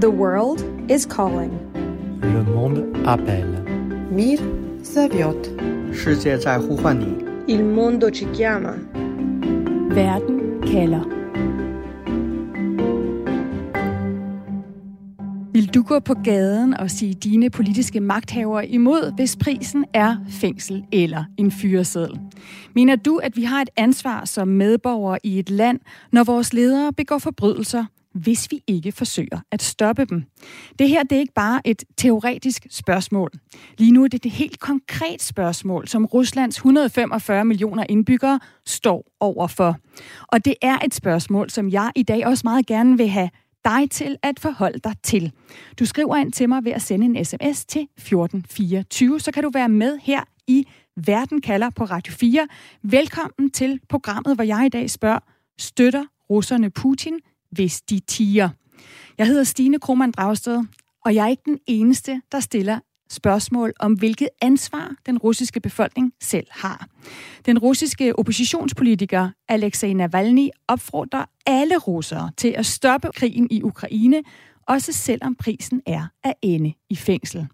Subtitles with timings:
[0.00, 1.50] The world is calling.
[2.22, 3.64] Le monde appelle.
[4.12, 4.38] Mir
[4.84, 5.50] zovет.
[5.92, 7.24] 世界在呼唤你。
[7.48, 8.74] Il mondo ci chiama.
[9.90, 11.04] Verden kalder.
[15.52, 20.84] Vil du gå på gaden og sige dine politiske magthavere imod, hvis prisen er fængsel
[20.92, 22.20] eller en fyreseddel?
[22.74, 25.80] Mener du, at vi har et ansvar som medborgere i et land,
[26.12, 27.84] når vores ledere begår forbrydelser–
[28.18, 30.24] hvis vi ikke forsøger at stoppe dem?
[30.78, 33.30] Det her det er ikke bare et teoretisk spørgsmål.
[33.78, 39.76] Lige nu er det et helt konkret spørgsmål, som Ruslands 145 millioner indbyggere står overfor.
[40.22, 43.30] Og det er et spørgsmål, som jeg i dag også meget gerne vil have
[43.64, 45.32] dig til at forholde dig til.
[45.78, 49.50] Du skriver ind til mig ved at sende en sms til 1424, så kan du
[49.54, 50.66] være med her i
[51.06, 52.48] Verden kalder på Radio 4.
[52.82, 55.18] Velkommen til programmet, hvor jeg i dag spørger,
[55.58, 57.18] støtter russerne Putin,
[57.50, 58.48] hvis de tiger?
[59.18, 60.64] Jeg hedder Stine Krohmann Dragsted,
[61.04, 62.78] og jeg er ikke den eneste, der stiller
[63.10, 66.86] spørgsmål om, hvilket ansvar den russiske befolkning selv har.
[67.46, 74.22] Den russiske oppositionspolitiker Alexei Navalny opfordrer alle russere til at stoppe krigen i Ukraine,
[74.68, 77.46] også selvom prisen er at ende i fængsel.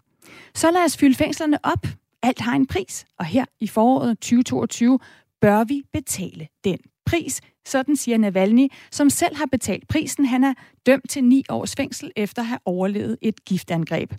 [0.55, 1.87] Så lad os fylde fængslerne op.
[2.21, 4.99] Alt har en pris, og her i foråret 2022
[5.41, 10.25] bør vi betale den pris, sådan siger Navalny, som selv har betalt prisen.
[10.25, 10.53] Han er
[10.85, 14.13] dømt til ni års fængsel efter at have overlevet et giftangreb.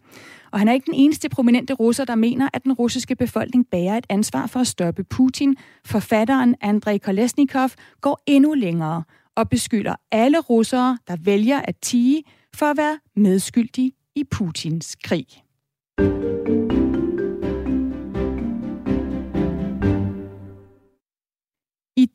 [0.52, 3.96] Og han er ikke den eneste prominente russer, der mener, at den russiske befolkning bærer
[3.96, 5.56] et ansvar for at stoppe Putin.
[5.84, 7.70] Forfatteren Andrei Kolesnikov
[8.00, 9.02] går endnu længere
[9.36, 12.22] og beskylder alle russere, der vælger at tige,
[12.54, 15.26] for at være medskyldige i Putins krig.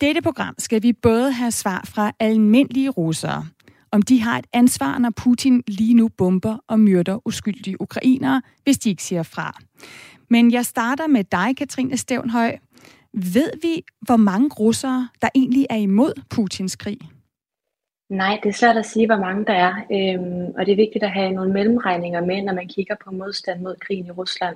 [0.01, 3.45] Dette program skal vi både have svar fra almindelige russere,
[3.91, 8.77] om de har et ansvar, når Putin lige nu bomber og myrder uskyldige ukrainere, hvis
[8.77, 9.59] de ikke siger fra.
[10.29, 12.57] Men jeg starter med dig, Katrine Stævnhøj.
[13.13, 16.97] Ved vi, hvor mange russere, der egentlig er imod Putins krig?
[18.09, 19.73] Nej, det er svært at sige, hvor mange der er.
[19.91, 23.61] Øhm, og det er vigtigt at have nogle mellemregninger med, når man kigger på modstand
[23.61, 24.55] mod krigen i Rusland.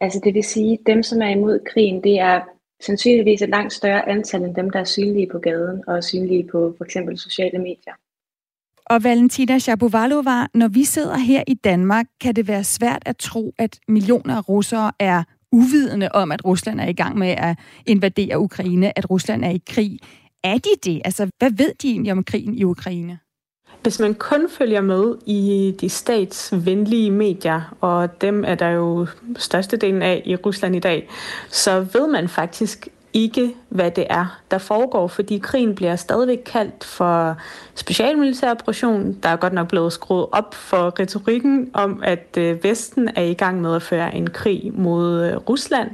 [0.00, 2.40] Altså det vil sige, at dem, som er imod krigen, det er
[2.80, 6.74] sandsynligvis et langt større antal end dem, der er synlige på gaden og synlige på
[6.78, 7.94] for eksempel sociale medier.
[8.86, 13.54] Og Valentina Shapovalova, når vi sidder her i Danmark, kan det være svært at tro,
[13.58, 18.38] at millioner af russere er uvidende om, at Rusland er i gang med at invadere
[18.38, 19.98] Ukraine, at Rusland er i krig.
[20.44, 21.02] Er de det?
[21.04, 23.18] Altså, hvad ved de egentlig om krigen i Ukraine?
[23.82, 30.02] Hvis man kun følger med i de statsvenlige medier, og dem er der jo størstedelen
[30.02, 31.08] af i Rusland i dag,
[31.48, 36.84] så ved man faktisk ikke, hvad det er, der foregår, fordi krigen bliver stadigvæk kaldt
[36.84, 37.36] for
[37.74, 39.16] specialmilitær operation.
[39.22, 43.34] Der er godt nok blevet skruet op for retorikken om, at øh, Vesten er i
[43.34, 45.90] gang med at føre en krig mod øh, Rusland.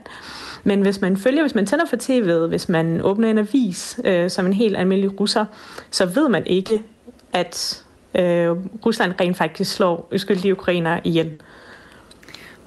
[0.64, 4.30] Men hvis man følger, hvis man tænder for tv'et, hvis man åbner en avis øh,
[4.30, 5.44] som en helt almindelig russer,
[5.90, 6.82] så ved man ikke,
[7.32, 8.50] at øh,
[8.86, 11.40] Rusland rent faktisk slår uskyldige ukrainer ihjel.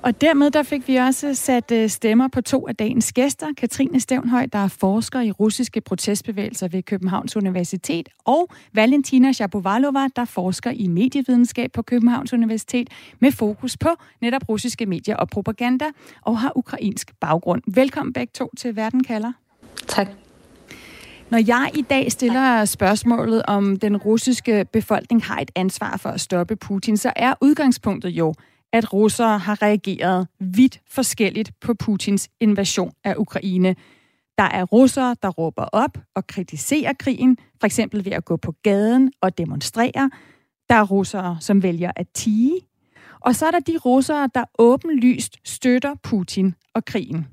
[0.01, 3.47] Og dermed der fik vi også sat stemmer på to af dagens gæster.
[3.57, 10.25] Katrine Stævnhøj, der er forsker i russiske protestbevægelser ved Københavns Universitet, og Valentina Shapovalova, der
[10.25, 12.89] forsker i medievidenskab på Københavns Universitet
[13.19, 13.89] med fokus på
[14.21, 15.85] netop russiske medier og propaganda,
[16.21, 17.61] og har ukrainsk baggrund.
[17.67, 19.31] Velkommen begge to til Verden kalder.
[19.87, 20.07] Tak.
[21.31, 26.21] Når jeg i dag stiller spørgsmålet, om den russiske befolkning har et ansvar for at
[26.21, 28.33] stoppe Putin, så er udgangspunktet jo,
[28.73, 33.75] at russere har reageret vidt forskelligt på Putins invasion af Ukraine.
[34.37, 38.53] Der er russere, der råber op og kritiserer krigen, for eksempel ved at gå på
[38.63, 40.11] gaden og demonstrere.
[40.69, 42.59] Der er russere, som vælger at tige.
[43.19, 47.27] Og så er der de russere, der åbenlyst støtter Putin og krigen.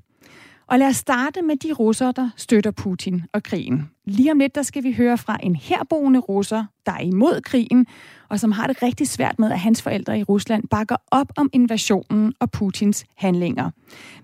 [0.67, 3.89] Og lad os starte med de russere, der støtter Putin og krigen.
[4.05, 7.87] Lige om lidt, der skal vi høre fra en herboende russer, der er imod krigen,
[8.29, 11.49] og som har det rigtig svært med, at hans forældre i Rusland bakker op om
[11.53, 13.71] invasionen og Putins handlinger.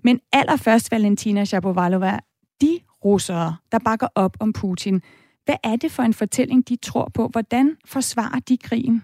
[0.02, 2.20] Men allerførst, Valentina Shapovalova,
[2.62, 5.02] de russere, der bakker op om Putin,
[5.46, 7.28] hvad er det for en fortælling, de tror på?
[7.28, 9.04] Hvordan forsvarer de krigen?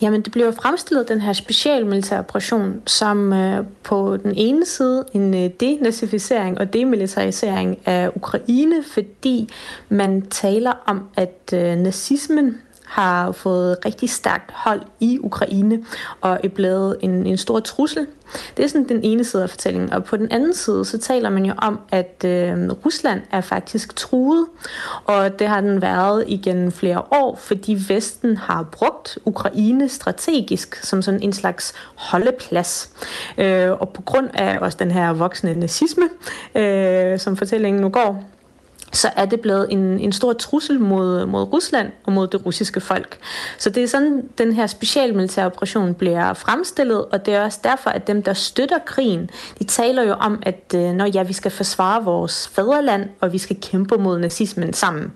[0.00, 5.34] Jamen, det bliver fremstillet den her specialmilitære operation som øh, på den ene side en
[5.34, 9.48] øh, denazificering og demilitarisering af Ukraine, fordi
[9.88, 15.84] man taler om, at øh, nazismen har fået rigtig stærkt hold i Ukraine
[16.20, 18.06] og er blevet en, en stor trussel.
[18.56, 19.92] Det er sådan den ene side af fortællingen.
[19.92, 23.96] Og på den anden side, så taler man jo om, at øh, Rusland er faktisk
[23.96, 24.46] truet.
[25.04, 31.02] Og det har den været igen flere år, fordi Vesten har brugt Ukraine strategisk som
[31.02, 32.90] sådan en slags holdeplads.
[33.38, 36.08] Øh, og på grund af også den her voksende nazisme,
[36.54, 38.24] øh, som fortællingen nu går,
[38.92, 42.80] så er det blevet en, en stor trussel mod, mod Rusland og mod det russiske
[42.80, 43.18] folk.
[43.58, 47.90] Så det er sådan, den her specialmilitære operation bliver fremstillet, og det er også derfor,
[47.90, 51.50] at dem, der støtter krigen, de taler jo om, at øh, når ja, vi skal
[51.50, 55.12] forsvare vores fædreland, og vi skal kæmpe mod nazismen sammen.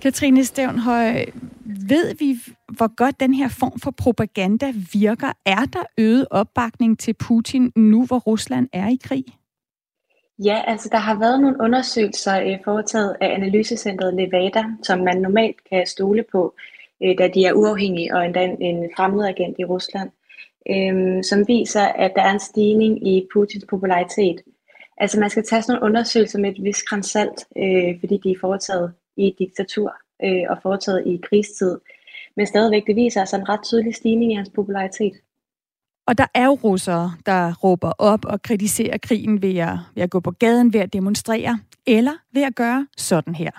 [0.00, 1.24] Katrine Stævnhøj,
[1.88, 2.38] ved vi,
[2.68, 5.32] hvor godt den her form for propaganda virker?
[5.46, 9.24] Er der øget opbakning til Putin nu, hvor Rusland er i krig?
[10.44, 15.56] Ja, altså der har været nogle undersøgelser øh, foretaget af analysecentret Levada, som man normalt
[15.70, 16.54] kan stole på,
[17.02, 20.10] øh, da de er uafhængige og endda en, en fremmed agent i Rusland,
[20.70, 24.40] øh, som viser, at der er en stigning i Putins popularitet.
[24.96, 28.40] Altså man skal tage sådan nogle undersøgelser med et vis salt, øh, fordi de er
[28.40, 29.94] foretaget i diktatur
[30.24, 31.78] øh, og foretaget i krigstid.
[32.36, 35.14] Men stadigvæk, det viser altså en ret tydelig stigning i hans popularitet.
[36.10, 40.10] Og der er jo russere, der råber op og kritiserer krigen ved at, ved at
[40.10, 43.50] gå på gaden, ved at demonstrere, eller ved at gøre sådan her.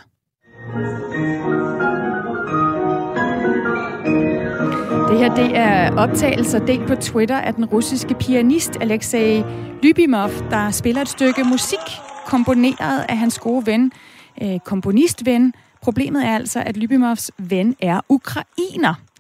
[5.09, 9.43] Det her det er optagelser delt på Twitter af den russiske pianist Alexei
[9.83, 11.87] Lybimov, der spiller et stykke musik,
[12.27, 13.91] komponeret af hans gode ven,
[14.41, 15.53] øh, komponistven.
[15.81, 19.10] Problemet er altså, at Lybimovs ven er ukrainer.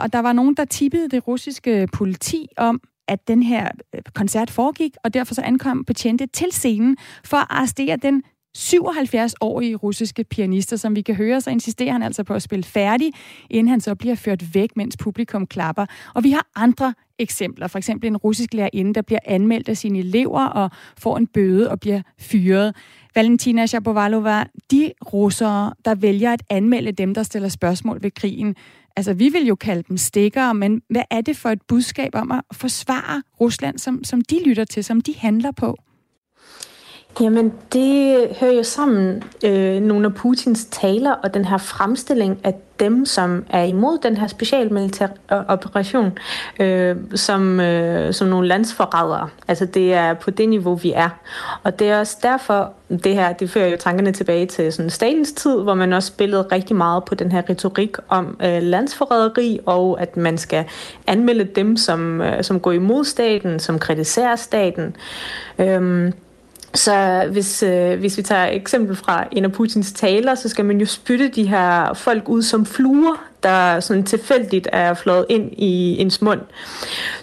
[0.00, 4.50] Og der var nogen, der tippede det russiske politi om, at den her øh, koncert
[4.50, 8.22] foregik, og derfor så ankom betjente til scenen for at arrestere den
[8.58, 13.12] 77-årige russiske pianister, som vi kan høre, så insisterer han altså på at spille færdig,
[13.50, 15.86] inden han så bliver ført væk, mens publikum klapper.
[16.14, 17.66] Og vi har andre eksempler.
[17.66, 21.70] For eksempel en russisk lærerinde, der bliver anmeldt af sine elever og får en bøde
[21.70, 22.76] og bliver fyret.
[23.14, 28.56] Valentina Shapovalova, de russere, der vælger at anmelde dem, der stiller spørgsmål ved krigen,
[28.96, 32.32] Altså, vi vil jo kalde dem stikkere, men hvad er det for et budskab om
[32.32, 35.76] at forsvare Rusland, som, som de lytter til, som de handler på?
[37.20, 42.54] Jamen, det hører jo sammen øh, nogle af Putins taler og den her fremstilling af
[42.80, 45.06] dem, som er imod den her specialmilitær
[45.48, 46.18] operation,
[46.60, 49.28] øh, som, øh, som nogle landsforrædere.
[49.48, 51.08] Altså, det er på det niveau, vi er.
[51.62, 52.72] Og det er også derfor,
[53.04, 56.42] det her, det fører jo tankerne tilbage til sådan Stalins tid, hvor man også spillede
[56.42, 60.64] rigtig meget på den her retorik om øh, landsforræderi, og at man skal
[61.06, 64.96] anmelde dem, som, øh, som går imod staten, som kritiserer staten.
[65.58, 66.12] Øh,
[66.74, 70.80] så hvis, øh, hvis vi tager eksempel fra en af Putins taler, så skal man
[70.80, 75.98] jo spytte de her folk ud som fluer, der sådan tilfældigt er flået ind i
[75.98, 76.40] ens mund.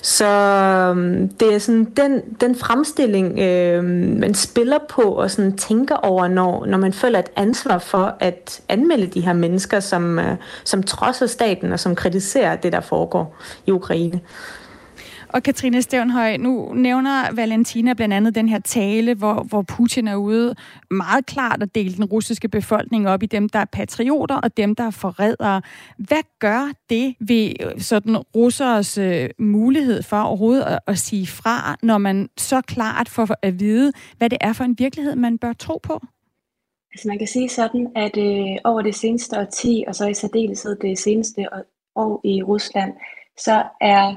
[0.02, 3.84] Så øhm, det er sådan den, den fremstilling, øh,
[4.20, 8.62] man spiller på og sådan tænker over, når, når man føler et ansvar for at
[8.70, 13.36] anmelde de her mennesker, som, øh, som trodser staten og som kritiserer det, der foregår
[13.66, 14.20] i Ukraine.
[15.34, 20.16] Og Katrine Stævnhøj, nu nævner Valentina blandt andet den her tale, hvor, hvor Putin er
[20.16, 20.56] ude
[20.92, 24.76] meget klart at dele den russiske befolkning op i dem, der er patrioter og dem,
[24.76, 25.62] der er forrædere.
[25.98, 31.76] Hvad gør det ved øh, sådan russers øh, mulighed for overhovedet at, at sige fra,
[31.84, 35.54] når man så klart får at vide, hvad det er for en virkelighed, man bør
[35.54, 36.02] tro på?
[36.94, 40.76] Altså man kan sige sådan, at øh, over det seneste årti, og så i særdeleshed
[40.76, 41.46] det seneste
[41.96, 42.94] år i Rusland,
[43.38, 44.16] så er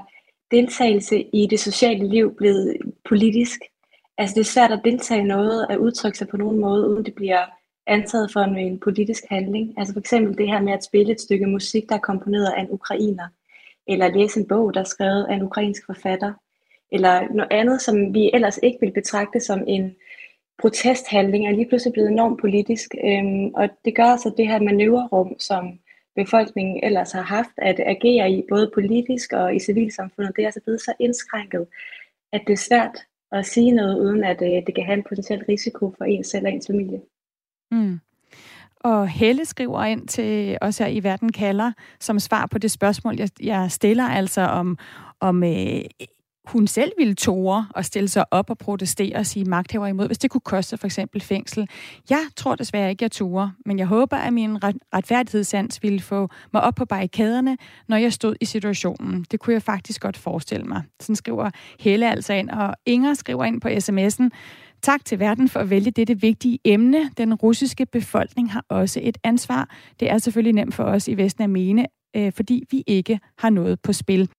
[0.51, 2.77] deltagelse i det sociale liv blevet
[3.09, 3.61] politisk.
[4.19, 7.05] Altså det er svært at deltage i noget, at udtrykke sig på nogen måde, uden
[7.05, 7.45] det bliver
[7.87, 9.75] antaget for en, en politisk handling.
[9.79, 12.61] Altså for eksempel det her med at spille et stykke musik, der er komponeret af
[12.61, 13.29] en ukrainer,
[13.87, 16.33] eller læse en bog, der er skrevet af en ukrainsk forfatter,
[16.93, 19.97] eller noget andet, som vi ellers ikke vil betragte som en
[20.59, 22.95] protesthandling, er lige pludselig blevet enormt politisk.
[23.05, 25.79] Øhm, og det gør altså det her manøvrerum, som
[26.17, 30.61] befolkningen ellers har haft at agere i, både politisk og i civilsamfundet, det er altså
[30.65, 31.67] blevet så indskrænket,
[32.33, 32.99] at det er svært
[33.33, 36.47] at sige noget, uden at øh, det kan have en potentiel risiko for en selv
[36.47, 37.01] og ens familie.
[37.71, 38.01] Mm.
[38.81, 43.17] Og Helle skriver ind til os her i Verden kalder, som svar på det spørgsmål,
[43.19, 44.79] jeg, jeg stiller, altså om,
[45.21, 45.81] om øh,
[46.45, 50.19] hun selv ville tåre og stille sig op og protestere og sige magthaver imod, hvis
[50.19, 51.69] det kunne koste for eksempel fængsel.
[52.11, 54.59] Jeg tror desværre ikke, jeg tårer, men jeg håber, at min
[54.95, 57.57] retfærdighedssans ville få mig op på barrikaderne,
[57.89, 59.27] når jeg stod i situationen.
[59.31, 60.83] Det kunne jeg faktisk godt forestille mig.
[61.01, 64.29] Sådan skriver Helle altså ind, og Inger skriver ind på sms'en,
[64.83, 67.11] Tak til verden for at vælge dette vigtige emne.
[67.17, 69.69] Den russiske befolkning har også et ansvar.
[70.01, 73.51] Det er selvfølgelig nemt for os i Vesten at mene, øh, fordi vi ikke har
[73.51, 74.31] noget på spil.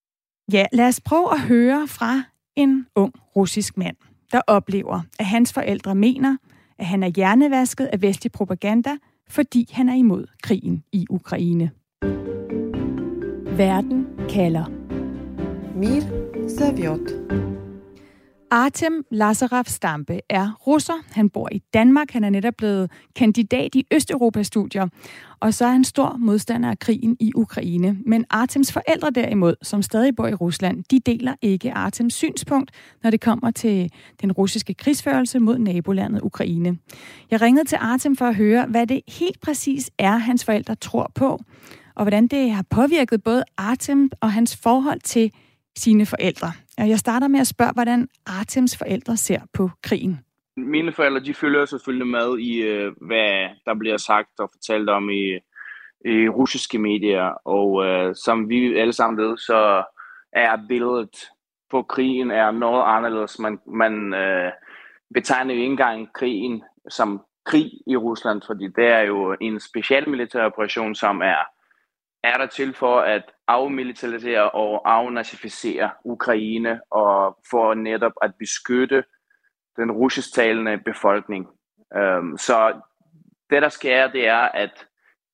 [0.54, 2.24] Ja, lad os prøve at høre fra
[2.56, 3.96] en ung russisk mand,
[4.32, 6.38] der oplever, at hans forældre mener,
[6.80, 8.98] at han er hjernevasket af vestlig propaganda,
[9.30, 11.72] fordi han er imod krigen i Ukraine.
[13.58, 14.66] Verden kalder.
[15.76, 16.02] Mir
[16.58, 17.61] Saviot.
[18.54, 20.94] Artem Lazarev Stampe er russer.
[21.12, 22.12] Han bor i Danmark.
[22.12, 24.88] Han er netop blevet kandidat i Østeuropa-studier.
[25.40, 27.98] Og så er han stor modstander af krigen i Ukraine.
[28.06, 32.72] Men Artems forældre derimod, som stadig bor i Rusland, de deler ikke Artems synspunkt,
[33.04, 33.92] når det kommer til
[34.22, 36.78] den russiske krigsførelse mod nabolandet Ukraine.
[37.32, 41.12] Jeg ringede til Artem for at høre, hvad det helt præcis er, hans forældre tror
[41.16, 41.40] på,
[41.96, 45.32] og hvordan det har påvirket både Artem og hans forhold til
[45.78, 46.52] sine forældre.
[46.82, 50.20] Øh, jeg starter med at spørge, hvordan Artems forældre ser på krigen.
[50.58, 55.10] Mine forældre, de følger selvfølgelig med i, øh, hvad der bliver sagt og fortalt om
[55.10, 55.40] i,
[56.06, 57.24] i russiske medier.
[57.46, 59.84] Og uh, som vi alle sammen ved, så
[60.34, 61.16] er billedet
[61.72, 63.40] på krigen er noget anderledes.
[63.40, 64.52] Man, man uh,
[65.14, 70.10] betegner jo ikke engang krigen som krig i Rusland, fordi det er jo en special
[70.10, 71.46] militær operation, som er
[72.24, 79.04] er der til for at afmilitarisere og afnazificere Ukraine og for netop at beskytte
[79.76, 81.48] den russisktalende befolkning.
[81.96, 82.82] Um, så
[83.50, 84.88] det, der sker, det er, at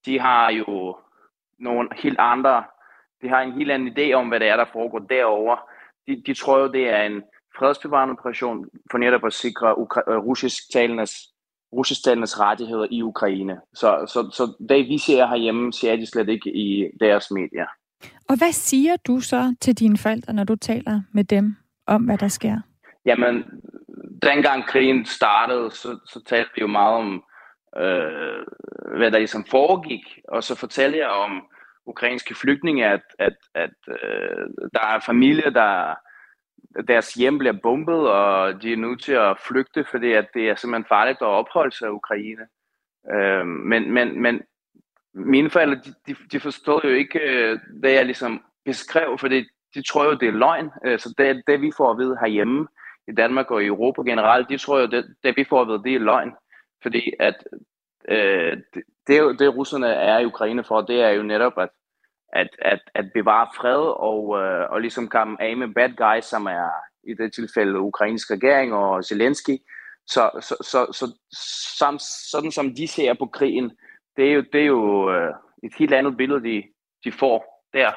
[0.05, 0.97] de har jo
[1.59, 2.63] nogle helt andre,
[3.21, 5.57] de har en helt anden idé om, hvad det er, der foregår derovre.
[6.07, 7.23] De, de tror jo, det er en
[7.57, 11.11] fredsbevarende operation for netop at sikre ukra- øh, russisktalendes
[11.73, 13.57] russisktalendes rettigheder i Ukraine.
[13.73, 17.65] Så, så, så det vi ser herhjemme, ser de slet ikke i deres medier.
[18.29, 21.55] Og hvad siger du så til dine forældre, når du taler med dem
[21.87, 22.57] om, hvad der sker?
[23.05, 23.43] Jamen,
[24.21, 27.23] dengang krigen startede, så, så talte vi jo meget om,
[27.77, 28.43] øh,
[28.97, 31.41] hvad der ligesom foregik, og så fortalte jeg om
[31.85, 35.95] ukrainske flygtninge, at, at, at øh, der er familier, der
[36.87, 40.55] deres hjem bliver bombet, og de er nødt til at flygte, fordi at det er
[40.55, 42.45] simpelthen farligt at opholde sig i Ukraine.
[43.13, 44.41] Øh, men, men, men
[45.13, 49.81] mine forældre, de, de, de forstod jo ikke, øh, hvad jeg ligesom beskrev, fordi de
[49.81, 50.71] tror jo, det er løgn.
[50.85, 52.67] Øh, så det, det, vi får at vide herhjemme,
[53.07, 55.83] i Danmark og i Europa generelt, de tror jo, det, det vi får at vide,
[55.83, 56.31] det er løgn.
[56.81, 57.47] Fordi at
[58.09, 61.69] øh, det, det, det russerne er i Ukraine for, det er jo netop at
[62.33, 66.45] at, at, at bevare fred og, øh, og ligesom komme af med bad guys, som
[66.45, 66.69] er
[67.03, 69.57] i det tilfælde ukrainsk regering og Zelensky.
[70.07, 71.05] Så, så, så, så
[71.79, 71.99] som,
[72.31, 73.71] sådan som de ser på krigen,
[74.17, 76.63] det er jo, det er jo øh, et helt andet billede, de,
[77.03, 77.91] de får der.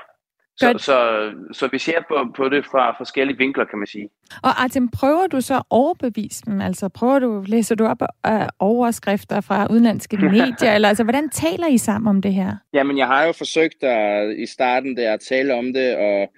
[0.60, 4.08] Så, så, så vi ser på, på det fra forskellige vinkler, kan man sige.
[4.42, 6.60] Og Artem, prøver du så at overbevise dem?
[6.60, 10.74] Altså prøver du, læser du op af overskrifter fra udenlandske medier?
[10.74, 12.56] eller altså, hvordan taler I sammen om det her?
[12.72, 16.28] Jamen, jeg har jo forsøgt at, i starten der at tale om det, og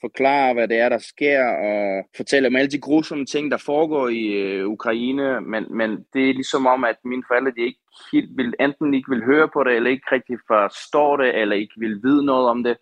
[0.00, 4.08] forklare, hvad det er, der sker, og fortælle om alle de grusomme ting, der foregår
[4.08, 7.80] i øh, Ukraine, men, men det er ligesom om, at mine forældre, de ikke
[8.12, 11.74] helt vil, enten ikke vil høre på det, eller ikke rigtig forstår det, eller ikke
[11.78, 12.76] vil vide noget om det.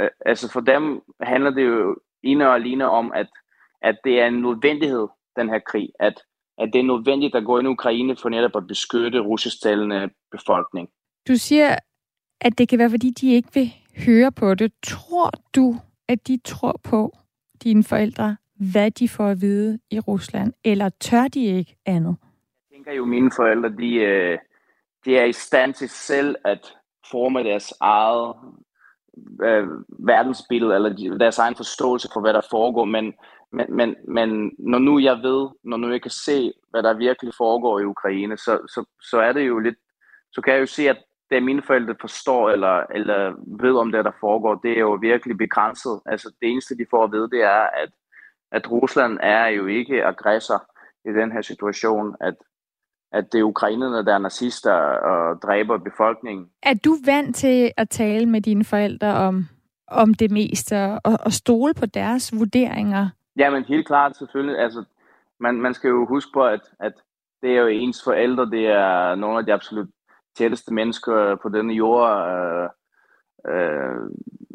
[0.00, 3.26] Øh, altså for dem handler det jo ene og alene om, at,
[3.82, 5.88] at det er en nødvendighed, den her krig.
[6.00, 6.22] At,
[6.58, 10.88] at det er nødvendigt at gå ind i Ukraine for netop at beskytte russisktalende befolkning.
[11.28, 11.76] Du siger,
[12.40, 13.72] at det kan være, fordi de ikke vil
[14.06, 14.72] høre på det.
[14.82, 15.76] Tror du,
[16.08, 17.16] at de tror på
[17.62, 18.36] dine forældre,
[18.72, 22.16] hvad de får at vide i Rusland, eller tør de ikke andet?
[22.70, 24.38] Jeg tænker jo, at mine forældre, de, øh,
[25.04, 26.74] de er i stand til selv at
[27.10, 28.34] forme deres eget
[29.42, 33.14] øh, verdensbillede, eller deres egen forståelse for, hvad der foregår, men,
[33.52, 37.32] men, men, men når nu jeg ved, når nu jeg kan se, hvad der virkelig
[37.36, 39.76] foregår i Ukraine, så, så, så er det jo lidt,
[40.32, 40.98] så kan jeg jo se, at
[41.30, 45.38] det mine forældre forstår, eller, eller ved om det, der foregår, det er jo virkelig
[45.38, 46.00] begrænset.
[46.06, 47.90] Altså det eneste, de får at vide, det er, at,
[48.52, 50.70] at Rusland er jo ikke aggressor
[51.04, 52.34] i den her situation, at
[53.12, 56.46] at det er ukrainerne, der er nazister og dræber befolkningen.
[56.62, 59.44] Er du vant til at tale med dine forældre om,
[59.86, 63.08] om det meste og, og stole på deres vurderinger?
[63.36, 64.58] Ja, men helt klart selvfølgelig.
[64.58, 64.84] Altså,
[65.40, 66.92] man, man skal jo huske på, at, at
[67.42, 69.88] det er jo ens forældre, det er nogle af de absolut
[70.36, 72.28] tætteste mennesker på denne jord.
[72.28, 72.68] Øh,
[73.52, 74.10] øh,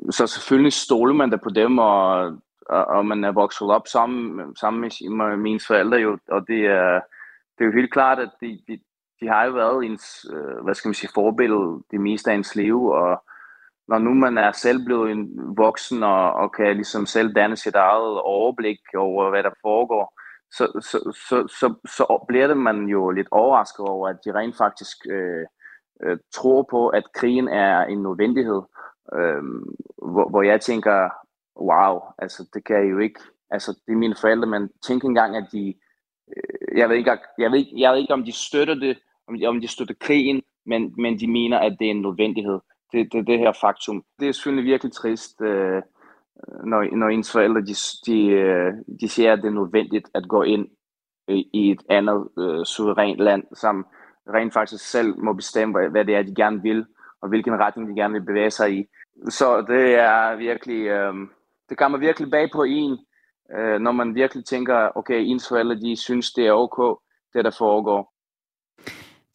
[0.10, 2.26] så selvfølgelig stoler man da på dem, og,
[2.70, 6.66] og, og man er vokset op sammen, sammen med, med mine forældre, jo, og det
[6.66, 7.02] er
[7.58, 8.80] det er jo helt klart, at de, de,
[9.22, 12.56] de har jo været ens, øh, hvad skal man sige, forbillede det meste af ens
[12.56, 13.24] liv, og
[13.88, 17.76] når nu man er selv blevet en voksen og, og kan ligesom selv danne sit
[17.76, 20.20] eget overblik over, hvad der foregår,
[20.52, 20.98] så, så,
[21.30, 25.46] så, så, så bliver det man jo lidt overrasket over, at de rent faktisk øh,
[26.04, 28.62] øh, tror på, at krigen er en nødvendighed.
[29.14, 29.44] Øh,
[29.98, 31.10] hvor, hvor jeg tænker,
[31.62, 33.20] wow, altså det kan jo ikke,
[33.50, 35.74] altså det er mine forældre, men tænk engang, at de,
[36.38, 38.98] Øh, jeg ved ikke, jeg ved, jeg ved ikke om de støtter det,
[39.28, 42.60] om de, om de støtter krigen, men, men de mener, at det er en nødvendighed.
[42.92, 44.04] Det, det, det her faktum.
[44.20, 45.82] Det er selvfølgelig virkelig trist, øh,
[46.64, 47.76] når, når ens forældre de,
[48.06, 50.68] de, øh, de siger, at det er nødvendigt at gå ind
[51.28, 53.86] i et andet øh, suverænt land, som
[54.34, 56.86] rent faktisk selv må bestemme, hvad det er, de gerne vil,
[57.22, 58.86] og hvilken retning de gerne vil bevæge sig i.
[59.30, 61.14] Så det er virkelig, øh,
[61.70, 62.98] det kommer virkelig bag på en,
[63.58, 67.00] øh, når man virkelig tænker, okay, ens forældre, de synes, det er ok,
[67.34, 68.14] det der foregår.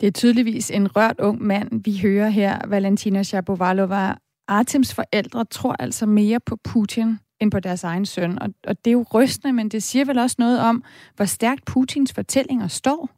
[0.01, 4.15] Det er tydeligvis en rørt ung mand, vi hører her, Valentina Shapovalova.
[4.49, 8.39] Artems forældre tror altså mere på Putin end på deres egen søn.
[8.43, 10.85] Og, og det er jo rystende, men det siger vel også noget om,
[11.17, 13.11] hvor stærkt Putins fortællinger står.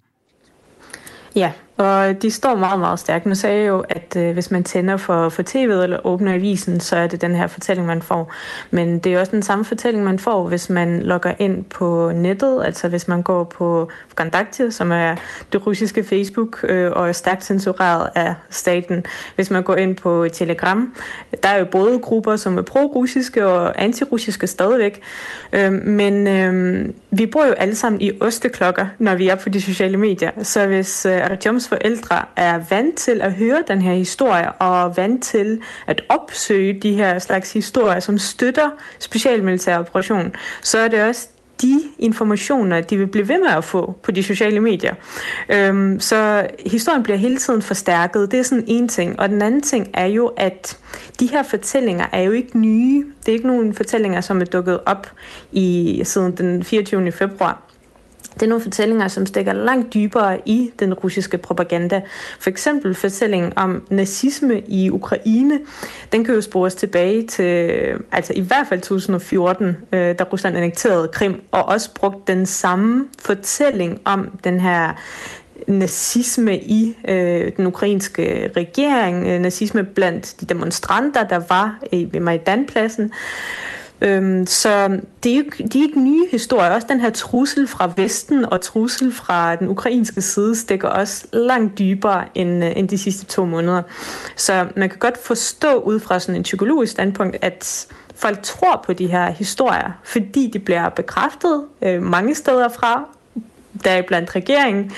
[1.36, 3.26] Ja, og øh, de står meget, meget stærkt.
[3.26, 6.80] Nu sagde jeg jo, at øh, hvis man tænder for, for tv'et eller åbner avisen,
[6.80, 8.32] så er det den her fortælling, man får.
[8.70, 12.62] Men det er også den samme fortælling, man får, hvis man logger ind på nettet.
[12.64, 15.16] Altså hvis man går på Vkondakte, som er
[15.52, 19.04] det russiske Facebook, øh, og er stærkt censureret af staten.
[19.34, 20.94] Hvis man går ind på Telegram,
[21.42, 25.00] der er jo både grupper, som er pro-russiske og anti-russiske stadigvæk.
[25.52, 29.60] Øh, men øh, vi bor jo alle sammen i osteklokker, når vi er på de
[29.60, 30.30] sociale medier.
[30.42, 35.24] Så hvis øh, Artyoms forældre er vant til at høre den her historie, og vant
[35.24, 41.28] til at opsøge de her slags historier, som støtter specialmilitær operation, så er det også
[41.62, 44.94] de informationer, de vil blive ved med at få på de sociale medier.
[45.48, 48.30] Øhm, så historien bliver hele tiden forstærket.
[48.30, 49.20] Det er sådan en ting.
[49.20, 50.78] Og den anden ting er jo, at
[51.20, 53.04] de her fortællinger er jo ikke nye.
[53.20, 55.10] Det er ikke nogen fortællinger, som er dukket op
[55.52, 57.12] i siden den 24.
[57.12, 57.69] februar.
[58.40, 62.02] Det er nogle fortællinger, som stikker langt dybere i den russiske propaganda.
[62.38, 65.60] For eksempel fortællingen om nazisme i Ukraine,
[66.12, 67.70] den kan jo spores tilbage til,
[68.12, 73.04] altså i hvert fald 2014, øh, da Rusland annekterede Krim, og også brugt den samme
[73.18, 74.92] fortælling om den her
[75.68, 82.20] nazisme i øh, den ukrainske regering, øh, nazisme blandt de demonstranter, der var i, ved
[82.20, 83.12] Majdanpladsen.
[84.02, 86.70] Øhm, så det er, jo, de er ikke nye historier.
[86.70, 91.78] Også den her trussel fra Vesten og trussel fra den ukrainske side stikker også langt
[91.78, 93.82] dybere end, øh, end de sidste to måneder.
[94.36, 98.92] Så man kan godt forstå ud fra sådan en psykologisk standpunkt, at folk tror på
[98.92, 103.04] de her historier, fordi de bliver bekræftet øh, mange steder fra,
[103.84, 104.92] der er blandt regeringen,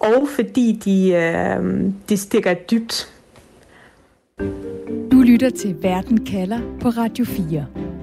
[0.00, 3.10] og fordi de, øh, de stikker dybt.
[5.12, 7.93] Du lytter til Verden kalder på Radio 4.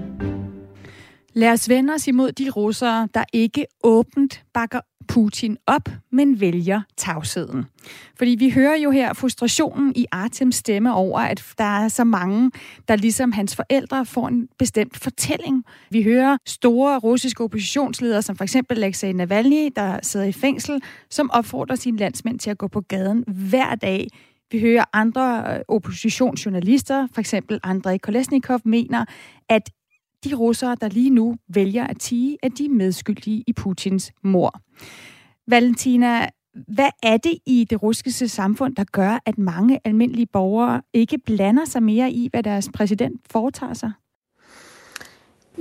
[1.34, 6.82] Lad os vende os imod de russere, der ikke åbent bakker Putin op, men vælger
[6.98, 7.66] tavsheden.
[8.18, 12.52] Fordi vi hører jo her frustrationen i Artems stemme over, at der er så mange,
[12.88, 15.64] der ligesom hans forældre får en bestemt fortælling.
[15.90, 21.32] Vi hører store russiske oppositionsledere, som for eksempel Alexei Navalny, der sidder i fængsel, som
[21.34, 24.08] opfordrer sine landsmænd til at gå på gaden hver dag.
[24.52, 29.06] Vi hører andre øh, oppositionsjournalister, for eksempel Andrei Kolesnikov, mener,
[29.50, 29.70] at
[30.24, 34.60] de russere, der lige nu vælger at tige, at de er medskyldige i Putins mor.
[35.48, 36.30] Valentina,
[36.68, 41.66] hvad er det i det russiske samfund, der gør, at mange almindelige borgere ikke blander
[41.66, 43.92] sig mere i, hvad deres præsident foretager sig?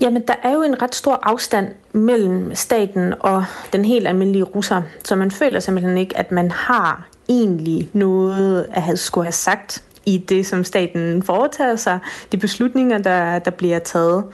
[0.01, 4.83] Jamen, der er jo en ret stor afstand mellem staten og den helt almindelige russer,
[5.05, 9.85] så man føler simpelthen ikke, at man har egentlig noget at have, skulle have sagt
[10.14, 11.99] i det, som staten foretager sig,
[12.33, 14.25] de beslutninger, der, der bliver taget.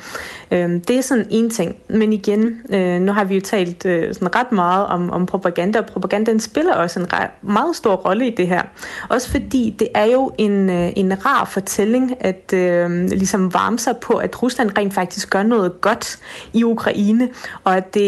[0.50, 1.76] Øh, det er sådan en ting.
[1.88, 5.78] Men igen, øh, nu har vi jo talt øh, sådan ret meget om, om propaganda,
[5.78, 8.62] og propagandaen spiller også en ret, meget stor rolle i det her.
[9.08, 13.96] Også fordi det er jo en, øh, en rar fortælling at øh, ligesom varme sig
[13.96, 16.18] på, at Rusland rent faktisk gør noget godt
[16.52, 17.28] i Ukraine,
[17.64, 18.02] og at det,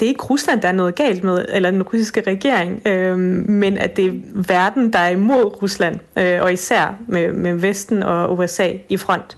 [0.00, 3.78] det er ikke Rusland, der er noget galt med, eller den russiske regering, øh, men
[3.78, 8.38] at det er verden, der er imod Rusland, øh, og især med, med Vesten og
[8.38, 9.36] USA i front.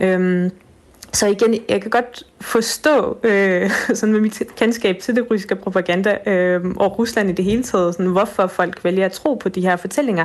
[0.00, 0.50] Øhm,
[1.12, 6.18] så igen, jeg kan godt forstå, øh, sådan med mit kendskab til det russiske propaganda
[6.26, 9.60] øh, og Rusland i det hele taget, sådan, hvorfor folk vælger at tro på de
[9.60, 10.24] her fortællinger,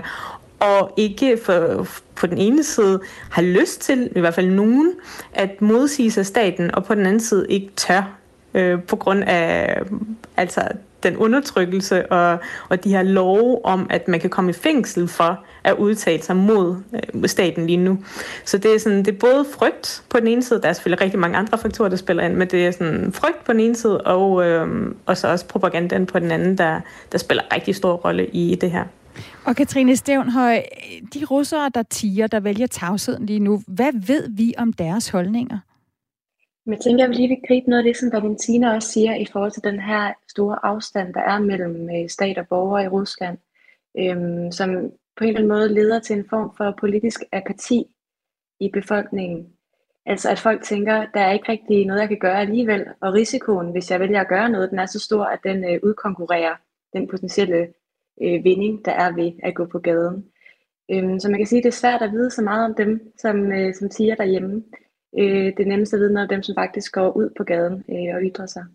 [0.59, 4.93] og ikke for, på den ene side har lyst til, i hvert fald nogen,
[5.33, 8.17] at modsige sig staten, og på den anden side ikke tør,
[8.53, 9.81] øh, på grund af
[10.37, 10.61] altså,
[11.03, 15.45] den undertrykkelse og, og de her love om, at man kan komme i fængsel for
[15.63, 17.97] at udtale sig mod øh, staten lige nu.
[18.45, 21.01] Så det er, sådan, det er både frygt på den ene side, der er selvfølgelig
[21.01, 23.75] rigtig mange andre faktorer, der spiller ind, men det er sådan frygt på den ene
[23.75, 27.93] side, og, øh, og så også propagandaen på den anden, der, der spiller rigtig stor
[27.93, 28.83] rolle i det her.
[29.45, 30.61] Og Katrine Stævnhøj,
[31.13, 35.59] de russere, der tiger, der vælger tavsheden lige nu, hvad ved vi om deres holdninger?
[36.65, 39.15] Men jeg tænker, jeg vil lige vil gribe noget af det, som Valentina også siger
[39.15, 42.87] i forhold til den her store afstand, der er mellem øh, stat og borgere i
[42.87, 43.37] Rusland,
[43.99, 44.69] øhm, som
[45.17, 47.85] på en eller anden måde leder til en form for politisk apati
[48.59, 49.53] i befolkningen.
[50.05, 53.71] Altså at folk tænker, der er ikke rigtig noget, jeg kan gøre alligevel, og risikoen,
[53.71, 56.55] hvis jeg vælger at gøre noget, den er så stor, at den øh, udkonkurrerer
[56.93, 57.67] den potentielle
[58.21, 60.25] øh, vinding, der er ved at gå på gaden.
[60.91, 63.13] Øhm, så man kan sige, at det er svært at vide så meget om dem,
[63.17, 64.63] som, øh, som siger derhjemme.
[65.19, 67.73] Øh, det er nemmest at vide noget om dem, som faktisk går ud på gaden
[67.89, 68.65] øh, og ytrer sig.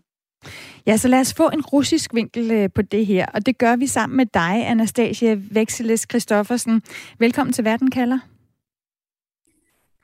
[0.89, 3.75] Ja, så lad os få en russisk vinkel øh, på det her, og det gør
[3.75, 6.81] vi sammen med dig, Anastasia Vexeles Christoffersen.
[7.19, 8.19] Velkommen til Verden kalder.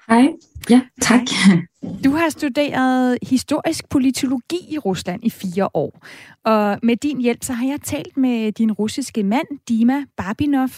[0.10, 0.28] Hej.
[0.70, 1.22] Ja, tak.
[2.04, 6.06] Du har studeret historisk politologi i Rusland i fire år,
[6.44, 10.70] og med din hjælp så har jeg talt med din russiske mand, Dima Babinov.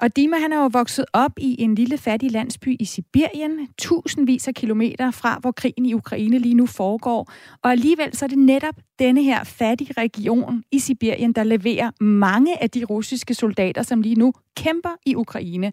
[0.00, 4.48] Og Dima han er jo vokset op i en lille fattig landsby i Sibirien, tusindvis
[4.48, 7.32] af kilometer fra, hvor krigen i Ukraine lige nu foregår.
[7.62, 12.62] Og alligevel så er det netop denne her fattige region i Sibirien, der leverer mange
[12.62, 15.72] af de russiske soldater, som lige nu kæmper i Ukraine.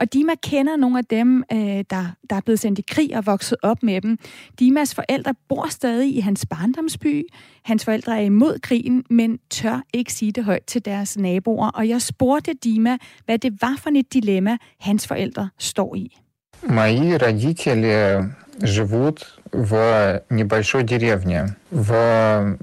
[0.00, 3.26] Og Dima kender nogle af dem, øh, der, der er blevet sendt i krig og
[3.26, 4.18] vokset op med dem.
[4.58, 7.24] Dimas forældre bor stadig i hans barndomsby.
[7.62, 11.68] Hans forældre er imod krigen, men tør ikke sige det højt til deres naboer.
[11.68, 16.16] Og jeg spurgte Dima, hvad det var for et dilemma, hans forældre står i.
[16.62, 18.22] Мои родители
[18.64, 22.58] живут в небольшой деревне, в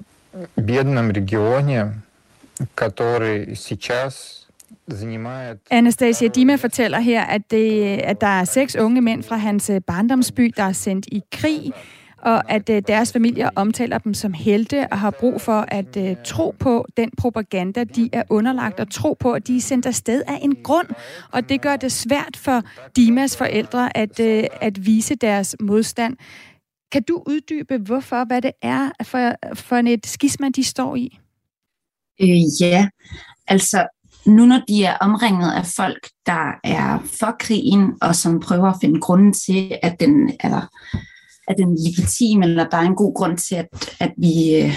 [0.58, 1.93] бедном регионе,
[2.76, 4.46] который сейчас
[5.70, 9.81] Anastasia Dima fortæller her, at, det, at der er seks unge mænd fra hans øh,
[9.87, 11.72] barndomsby, der er sendt i krig,
[12.18, 16.16] og at uh, deres familier omtaler dem som helte og har brug for at uh,
[16.24, 20.22] tro på den propaganda, de er underlagt, og tro på, at de er sendt afsted
[20.27, 20.88] af en grund.
[21.33, 22.62] Og det gør det svært for
[22.96, 26.16] Dimas forældre at, uh, at vise deres modstand.
[26.92, 31.18] Kan du uddybe, hvorfor, hvad det er for, for et skisma, de står i?
[32.20, 32.88] Øh, ja,
[33.48, 33.87] altså
[34.26, 38.78] nu når de er omringet af folk, der er for krigen, og som prøver at
[38.81, 40.61] finde grunden til, at den er,
[41.48, 43.68] at den er legitim, eller der er en god grund til, at,
[44.00, 44.76] at, vi, øh,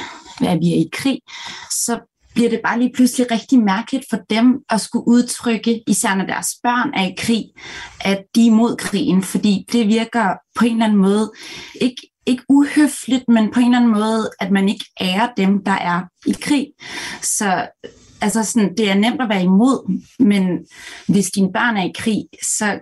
[0.51, 1.19] at vi er i krig,
[1.71, 1.99] så
[2.33, 6.47] bliver det bare lige pludselig rigtig mærkeligt for dem at skulle udtrykke, især når deres
[6.63, 7.45] børn er i krig,
[8.01, 11.31] at de er imod krigen, fordi det virker på en eller anden måde
[11.81, 15.71] ikke ikke uhøfligt, men på en eller anden måde, at man ikke ærer dem, der
[15.71, 16.67] er i krig.
[17.21, 17.67] Så
[18.21, 20.67] altså sådan, det er nemt at være imod, men
[21.07, 22.79] hvis dine børn er i krig, så,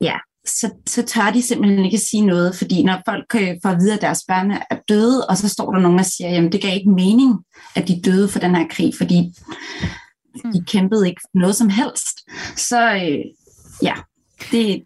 [0.00, 3.78] ja, så, så tør de simpelthen ikke sige noget, fordi når folk øh, får at
[3.78, 6.62] vide, at deres børn er døde, og så står der nogen og siger, jamen det
[6.62, 7.34] gav ikke mening,
[7.74, 9.32] at de døde for den her krig, fordi
[10.34, 10.64] de hmm.
[10.64, 12.18] kæmpede ikke noget som helst.
[12.56, 13.24] Så øh,
[13.82, 13.94] ja,
[14.50, 14.82] det,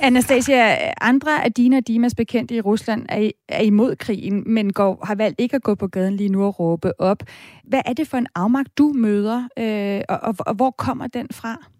[0.00, 5.04] Anastasia, andre af dine og Dimas bekendte i Rusland er, er imod krigen, men går,
[5.04, 7.22] har valgt ikke at gå på gaden lige nu og råbe op.
[7.64, 11.26] Hvad er det for en afmagt, du møder, øh, og, og, og hvor kommer den
[11.32, 11.71] fra?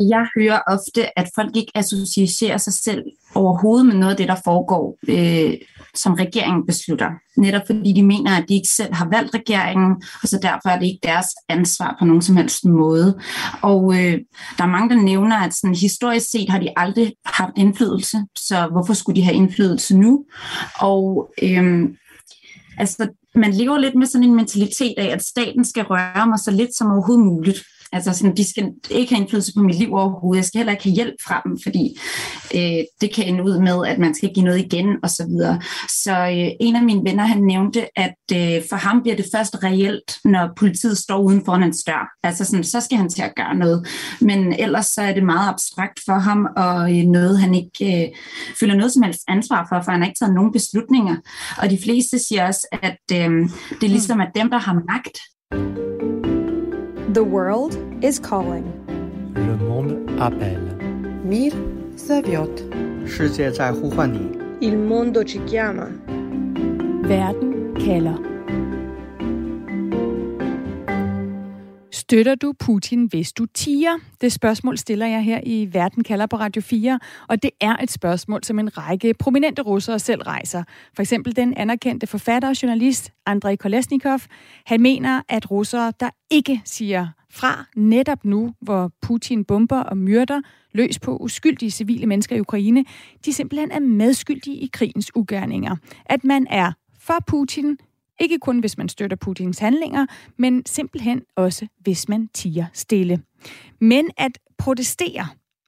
[0.00, 3.02] Jeg hører ofte, at folk ikke associerer sig selv
[3.34, 5.54] overhovedet med noget af det, der foregår, øh,
[5.94, 7.10] som regeringen beslutter.
[7.36, 10.78] Netop fordi de mener, at de ikke selv har valgt regeringen, og så derfor er
[10.78, 13.18] det ikke deres ansvar på nogen som helst måde.
[13.62, 14.18] Og øh,
[14.58, 18.68] der er mange, der nævner, at sådan, historisk set har de aldrig haft indflydelse, så
[18.72, 20.24] hvorfor skulle de have indflydelse nu?
[20.80, 21.88] Og øh,
[22.78, 26.50] altså, man lever lidt med sådan en mentalitet af, at staten skal røre mig så
[26.50, 27.64] lidt som overhovedet muligt.
[27.92, 30.38] Altså sådan, de skal ikke have indflydelse på mit liv overhovedet.
[30.38, 31.98] Jeg skal heller ikke have hjælp fra dem, fordi
[32.54, 35.60] øh, det kan ende ud med, at man skal give noget igen og så videre.
[36.04, 39.56] Så øh, en af mine venner, han nævnte, at øh, for ham bliver det først
[39.64, 42.08] reelt, når politiet står uden for hans dør.
[42.22, 43.88] Altså sådan, så skal han til at gøre noget.
[44.20, 48.08] Men ellers så er det meget abstrakt for ham, og øh, noget han ikke øh,
[48.60, 51.16] føler noget som helst ansvar for, for han har ikke taget nogen beslutninger.
[51.58, 53.30] Og de fleste siger også, at øh,
[53.80, 55.18] det er ligesom, at dem, der har magt,
[57.15, 58.65] The world is calling.
[59.35, 60.59] Le monde appelle.
[61.23, 61.53] Мир
[61.95, 62.49] зовет.
[63.05, 64.37] 世界在呼唤你。
[64.59, 65.89] Il mondo ci chiama.
[67.03, 68.17] Verden kalder.
[72.10, 73.98] Støtter du Putin, hvis du tiger?
[74.20, 77.90] Det spørgsmål stiller jeg her i Verden kalder på Radio 4, og det er et
[77.90, 80.62] spørgsmål, som en række prominente russere selv rejser.
[80.94, 84.20] For eksempel den anerkendte forfatter og journalist Andrei Kolesnikov.
[84.66, 90.40] Han mener, at russere, der ikke siger fra netop nu, hvor Putin bomber og myrder
[90.72, 92.84] løs på uskyldige civile mennesker i Ukraine,
[93.24, 95.76] de simpelthen er medskyldige i krigens ugerninger.
[96.04, 97.78] At man er for Putin,
[98.20, 103.22] ikke kun hvis man støtter Putins handlinger, men simpelthen også hvis man tiger stille.
[103.80, 105.26] Men at protestere,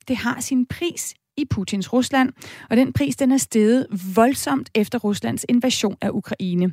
[0.08, 2.32] det har sin pris i Putins Rusland,
[2.70, 6.72] og den pris den er steget voldsomt efter Ruslands invasion af Ukraine.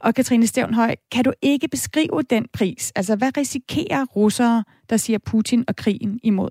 [0.00, 2.92] Og Katrine Stævnhøj, kan du ikke beskrive den pris?
[2.96, 6.50] Altså, hvad risikerer russere, der siger Putin og krigen imod?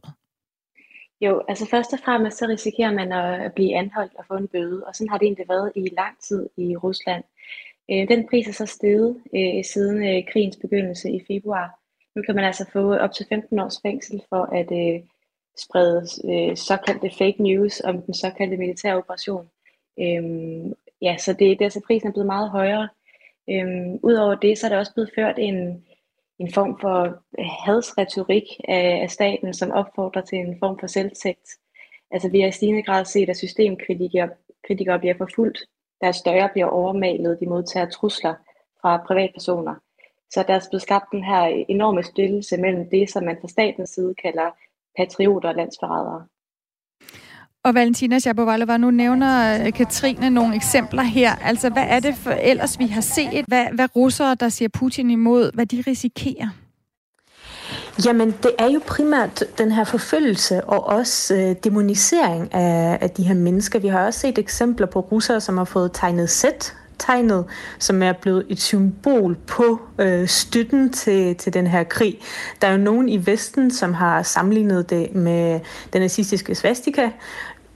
[1.21, 4.83] Jo, altså først og fremmest så risikerer man at blive anholdt og få en bøde,
[4.87, 7.23] og sådan har det egentlig været i lang tid i Rusland.
[7.91, 11.79] Øh, den pris er så steget øh, siden øh, krigens begyndelse i februar.
[12.15, 15.01] Nu kan man altså få op til 15 års fængsel for at øh,
[15.57, 19.49] sprede øh, såkaldte fake news om den såkaldte militære operation.
[19.99, 22.89] Øhm, ja, så det, det er altså prisen er blevet meget højere.
[23.49, 25.85] Øhm, Udover det, så er der også blevet ført en,
[26.39, 27.01] en form for
[27.39, 31.49] øh, hadsretorik af, af staten, som opfordrer til en form for selvtægt.
[32.11, 34.29] Altså vi har i stigende grad set, at systemkritikere
[34.67, 35.59] kritikere bliver forfulgt
[36.01, 38.33] deres døre bliver overmalet, de modtager trusler
[38.81, 39.75] fra privatpersoner.
[40.33, 43.89] Så der er blevet skabt den her enorme stillelse mellem det, som man fra statens
[43.89, 44.49] side kalder
[44.97, 46.27] patrioter og landsforrædere.
[47.63, 51.35] Og Valentina Shapovalova, nu nævner øh, Katrine nogle eksempler her.
[51.35, 53.45] Altså, hvad er det for ellers, vi har set?
[53.47, 56.64] Hvad, hvad russere, der siger Putin imod, hvad de risikerer?
[58.03, 63.23] Jamen, det er jo primært den her forfølgelse og også øh, demonisering af, af de
[63.23, 63.79] her mennesker.
[63.79, 67.45] Vi har også set eksempler på russere, som har fået tegnet sæt tegnet,
[67.79, 72.19] som er blevet et symbol på øh, støtten til, til den her krig.
[72.61, 75.59] Der er jo nogen i Vesten, som har sammenlignet det med
[75.93, 77.09] den nazistiske svastika,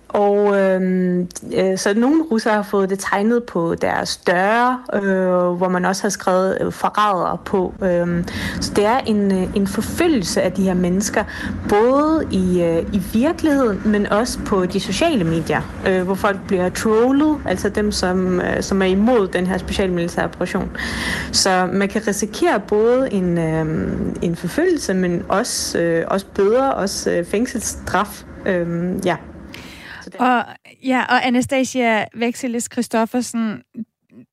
[0.09, 1.19] og øh,
[1.55, 5.01] øh, så nogle russere har fået det tegnet på deres døre, øh,
[5.57, 7.73] hvor man også har skrevet øh, forræder på.
[7.83, 8.23] Øh,
[8.61, 11.23] så det er en, øh, en forfølgelse af de her mennesker,
[11.69, 16.69] både i, øh, i virkeligheden, men også på de sociale medier, øh, hvor folk bliver
[16.69, 20.71] trollet, altså dem, som, øh, som er imod den her specialmilitære operation.
[21.31, 23.91] Så man kan risikere både en, øh,
[24.21, 28.23] en forfølgelse, men også, øh, også bøder, også øh, fængselsstraf.
[28.45, 29.15] Øh, ja.
[30.19, 30.39] Og,
[30.91, 33.63] ja, og Anastasia Vexelis Christoffersen,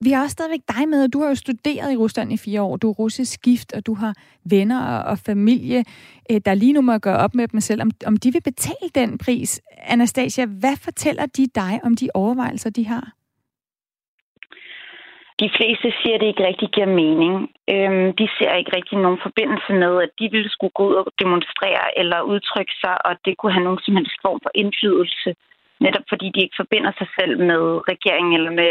[0.00, 2.62] vi har også stadigvæk dig med, og du har jo studeret i Rusland i fire
[2.62, 2.76] år.
[2.76, 4.12] Du er russisk gift, og du har
[4.50, 5.84] venner og, og familie,
[6.30, 8.88] øh, der lige nu må gøre op med dem selv, om, om de vil betale
[8.94, 9.62] den pris.
[9.94, 13.06] Anastasia, hvad fortæller de dig om de overvejelser, de har?
[15.42, 17.34] De fleste siger, at det ikke rigtig giver mening.
[17.74, 21.06] Øhm, de ser ikke rigtig nogen forbindelse med, at de ville skulle gå ud og
[21.24, 25.30] demonstrere eller udtrykke sig, og det kunne have nogen som helst form for indflydelse
[25.80, 27.62] Netop fordi de ikke forbinder sig selv med
[27.92, 28.70] regeringen, eller med,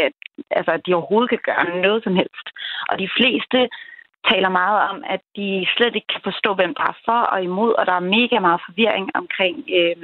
[0.50, 2.46] altså, at de overhovedet kan gøre noget som helst.
[2.90, 3.68] Og de fleste
[4.30, 7.72] taler meget om, at de slet ikke kan forstå, hvem der er for og imod,
[7.78, 9.96] og der er mega meget forvirring omkring, øh,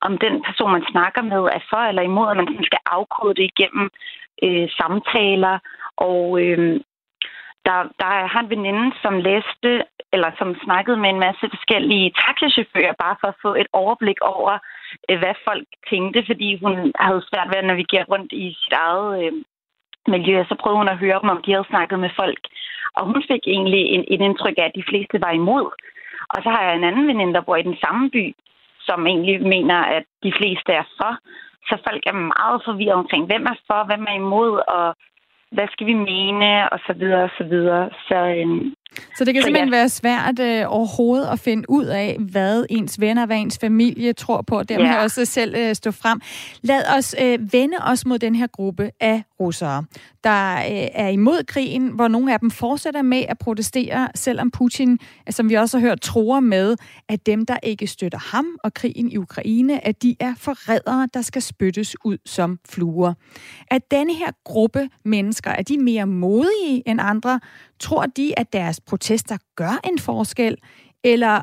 [0.00, 3.50] om den person, man snakker med, er for eller imod, og man skal afkode det
[3.52, 3.90] igennem
[4.44, 5.58] øh, samtaler.
[5.96, 6.80] Og øh,
[7.66, 9.70] der, der har en veninde, som læste,
[10.12, 14.58] eller som snakkede med en masse forskellige taxichauffører, bare for at få et overblik over,
[15.08, 16.74] Øh, hvad folk tænkte, fordi hun
[17.06, 19.32] havde svært ved at navigere rundt i sit eget øh,
[20.14, 20.44] miljø.
[20.48, 22.42] Så prøvede hun at høre dem, om de havde snakket med folk.
[22.96, 25.66] Og hun fik egentlig en, et indtryk af, at de fleste var imod.
[26.32, 28.34] Og så har jeg en anden veninde, der bor i den samme by,
[28.80, 31.12] som egentlig mener, at de fleste er for.
[31.68, 34.96] Så folk er meget forvirret omkring, hvem er for, hvem er imod, og
[35.50, 37.90] hvad skal vi mene, og så videre, og så videre.
[38.08, 38.74] Så, øhm,
[39.16, 39.78] så det kan så simpelthen ja.
[39.78, 44.42] være svært øh, overhovedet at finde ud af, hvad ens venner, hvad ens familie tror
[44.42, 45.02] på, og dermed ja.
[45.02, 46.20] også selv øh, stå frem.
[46.62, 49.84] Lad os øh, vende os mod den her gruppe af russere,
[50.24, 54.98] der øh, er imod krigen, hvor nogle af dem fortsætter med at protestere, selvom Putin,
[55.30, 56.76] som vi også har hørt, tror med,
[57.08, 61.22] at dem, der ikke støtter ham og krigen i Ukraine, at de er forrædere, der
[61.22, 63.14] skal spyttes ud som fluer.
[63.70, 67.40] At denne her gruppe mennesker, er de mere modige end andre?
[67.80, 70.56] Tror de, at deres protester gør en forskel,
[71.04, 71.42] eller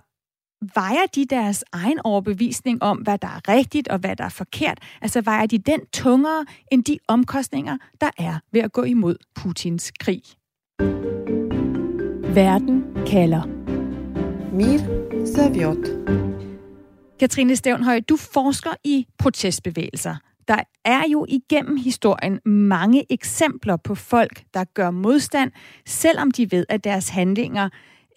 [0.76, 4.80] vejer de deres egen overbevisning om, hvad der er rigtigt og hvad der er forkert?
[5.02, 9.92] Altså vejer de den tungere end de omkostninger, der er ved at gå imod Putins
[10.00, 10.22] krig?
[12.36, 13.44] Verden kalder.
[14.54, 14.80] Mir
[15.36, 15.78] Saviot.
[17.20, 20.16] Katrine Stævnhøj, du forsker i protestbevægelser.
[20.48, 25.52] Der er jo igennem historien mange eksempler på folk, der gør modstand,
[25.86, 27.70] selvom de ved, at deres handlinger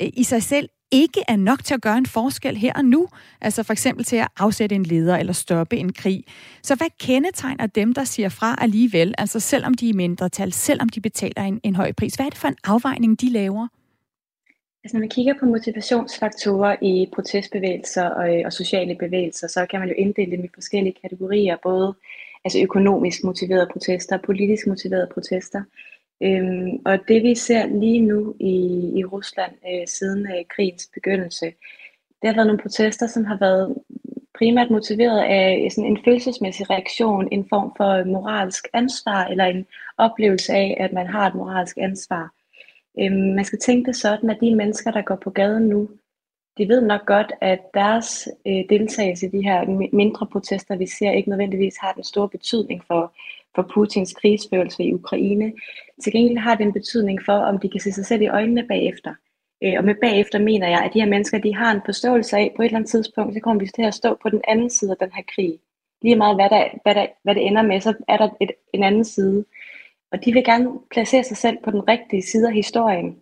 [0.02, 3.08] øh, i sig selv ikke er nok til at gøre en forskel her og nu.
[3.40, 6.24] Altså for eksempel til at afsætte en leder eller stoppe en krig.
[6.62, 11.00] Så hvad kendetegner dem, der siger fra alligevel, altså selvom de er mindretal, selvom de
[11.00, 12.14] betaler en, en høj pris?
[12.14, 13.68] Hvad er det for en afvejning, de laver?
[14.86, 19.80] Altså når man kigger på motivationsfaktorer i protestbevægelser og, øh, og sociale bevægelser, så kan
[19.80, 21.94] man jo inddele dem i forskellige kategorier, både
[22.44, 25.62] altså økonomisk motiverede protester og politisk motiverede protester.
[26.22, 28.56] Øhm, og det vi ser lige nu i,
[28.98, 31.46] i Rusland øh, siden øh, krigens begyndelse,
[32.20, 33.74] det har været nogle protester, som har været
[34.38, 39.66] primært motiveret af øh, sådan en følelsesmæssig reaktion, en form for moralsk ansvar, eller en
[39.98, 42.35] oplevelse af, at man har et moralsk ansvar.
[43.00, 45.88] Øhm, man skal tænke det sådan, at de mennesker, der går på gaden nu,
[46.58, 51.10] de ved nok godt, at deres øh, deltagelse i de her mindre protester, vi ser,
[51.10, 53.12] ikke nødvendigvis har den store betydning for,
[53.54, 55.52] for Putins krigsførelse i Ukraine.
[56.02, 58.66] Til gengæld har det en betydning for, om de kan se sig selv i øjnene
[58.68, 59.14] bagefter.
[59.64, 62.52] Øh, og med bagefter mener jeg, at de her mennesker, de har en forståelse af,
[62.56, 64.90] på et eller andet tidspunkt, så kommer vi til at stå på den anden side
[64.90, 65.58] af den her krig.
[66.02, 68.82] Lige meget hvad, der, hvad, der, hvad det ender med, så er der et, en
[68.82, 69.44] anden side.
[70.12, 73.16] Og de vil gerne placere sig selv på den rigtige side af historien.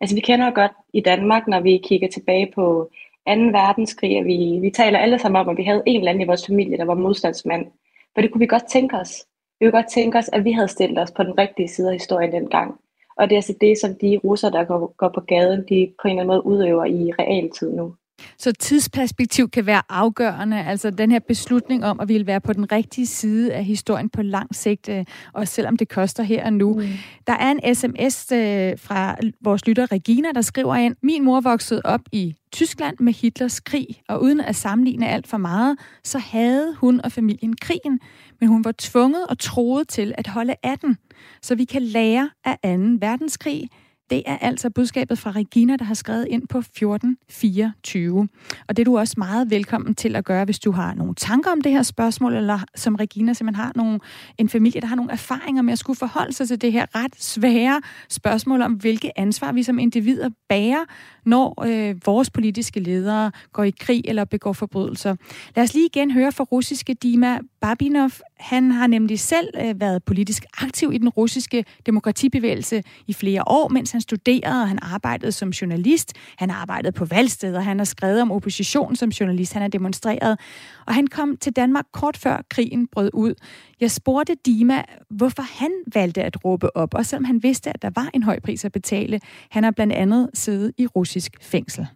[0.00, 2.90] Altså vi kender godt i Danmark, når vi kigger tilbage på
[3.28, 3.32] 2.
[3.32, 6.26] verdenskrig, at vi, vi taler alle sammen om, at vi havde en eller anden i
[6.26, 7.66] vores familie, der var modstandsmand.
[8.14, 9.26] For det kunne vi godt tænke os.
[9.60, 11.94] Vi kunne godt tænke os, at vi havde stillet os på den rigtige side af
[11.94, 12.80] historien dengang.
[13.16, 16.08] Og det er altså det, som de russer, der går, går på gaden, de på
[16.08, 17.94] en eller anden måde udøver i realtid nu.
[18.38, 22.52] Så tidsperspektiv kan være afgørende, altså den her beslutning om, at vi vil være på
[22.52, 26.52] den rigtige side af historien på lang sigt, øh, og selvom det koster her og
[26.52, 26.74] nu.
[26.74, 26.88] Mm.
[27.26, 31.80] Der er en sms øh, fra vores lytter Regina, der skriver ind, min mor voksede
[31.84, 36.74] op i Tyskland med Hitlers krig, og uden at sammenligne alt for meget, så havde
[36.74, 38.00] hun og familien krigen,
[38.40, 40.96] men hun var tvunget og troet til at holde af den,
[41.42, 42.68] så vi kan lære af 2.
[43.00, 43.68] verdenskrig,
[44.10, 48.28] det er altså budskabet fra Regina, der har skrevet ind på 1424.
[48.68, 51.50] Og det er du også meget velkommen til at gøre, hvis du har nogle tanker
[51.50, 54.00] om det her spørgsmål, eller som Regina simpelthen har nogle,
[54.38, 57.22] en familie, der har nogle erfaringer med at skulle forholde sig til det her ret
[57.22, 60.84] svære spørgsmål om, hvilke ansvar vi som individer bærer,
[61.26, 65.16] når øh, vores politiske ledere går i krig eller begår forbrydelser.
[65.56, 68.10] Lad os lige igen høre fra russiske Dima Babinov.
[68.40, 73.68] Han har nemlig selv øh, været politisk aktiv i den russiske demokratibevægelse i flere år,
[73.68, 76.12] mens han studerede, og han arbejdede som journalist.
[76.36, 80.38] Han har arbejdet på valgsteder, han har skrevet om opposition som journalist, han har demonstreret.
[80.86, 83.34] Og han kom til Danmark kort før krigen brød ud.
[83.79, 87.89] Jeg spurgte Dima, hvorfor han valgte at råbe op, og selvom han vidste, at der
[87.95, 89.19] var en høj pris at betale.
[89.49, 91.87] Han har blandt andet siddet i russisk fængsel.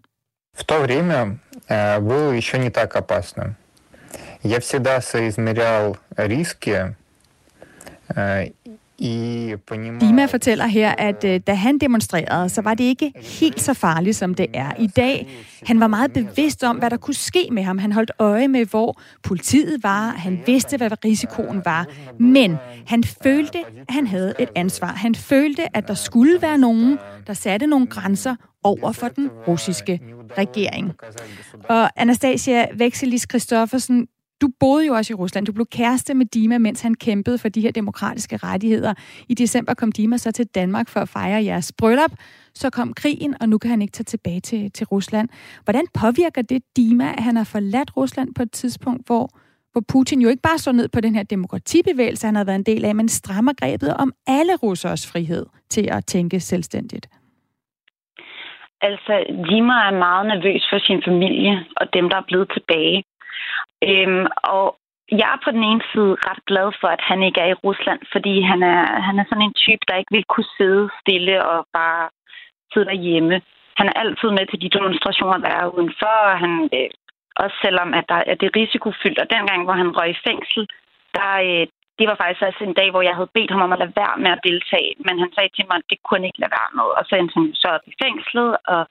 [0.58, 1.38] В то время
[1.68, 3.56] э, было еще не так опасно.
[4.42, 6.96] Я всегда соизмерял риски
[8.16, 8.52] э,
[10.01, 14.17] Dima fortæller her, at øh, da han demonstrerede, så var det ikke helt så farligt,
[14.17, 15.27] som det er i dag.
[15.67, 17.79] Han var meget bevidst om, hvad der kunne ske med ham.
[17.79, 20.11] Han holdt øje med, hvor politiet var.
[20.11, 21.87] Han vidste, hvad risikoen var.
[22.19, 24.87] Men han følte, at han havde et ansvar.
[24.87, 30.01] Han følte, at der skulle være nogen, der satte nogle grænser over for den russiske
[30.39, 30.93] regering.
[31.69, 34.07] Og Anastasia Vekselis Christoffersen,
[34.41, 35.47] du boede jo også i Rusland.
[35.47, 38.95] Du blev kæreste med Dima, mens han kæmpede for de her demokratiske rettigheder.
[39.29, 42.13] I december kom Dima så til Danmark for at fejre jeres bryllup.
[42.55, 45.29] Så kom krigen, og nu kan han ikke tage tilbage til, til Rusland.
[45.65, 49.29] Hvordan påvirker det Dima, at han har forladt Rusland på et tidspunkt, hvor,
[49.73, 52.63] hvor Putin jo ikke bare står ned på den her demokratibevægelse, han har været en
[52.63, 57.09] del af, men strammer grebet om alle russers frihed til at tænke selvstændigt?
[58.83, 63.05] Altså, Dima er meget nervøs for sin familie og dem, der er blevet tilbage.
[63.89, 64.67] Øhm, og
[65.21, 68.01] jeg er på den ene side ret glad for, at han ikke er i Rusland,
[68.13, 71.67] fordi han er, han er sådan en type, der ikke vil kunne sidde stille og
[71.79, 72.03] bare
[72.73, 73.37] sidde derhjemme.
[73.79, 76.91] Han er altid med til de demonstrationer, der er udenfor, og han, øh,
[77.43, 79.19] også selvom at, der, at det er risikofyldt.
[79.23, 80.63] Og dengang, hvor han røg i fængsel,
[81.17, 81.67] der, øh,
[81.99, 84.17] det var faktisk også en dag, hvor jeg havde bedt ham om at lade være
[84.25, 84.93] med at deltage.
[85.07, 86.89] Men han sagde til mig, at det kunne ikke lade være med.
[86.99, 88.83] Og så endte han så op i fængslet, og,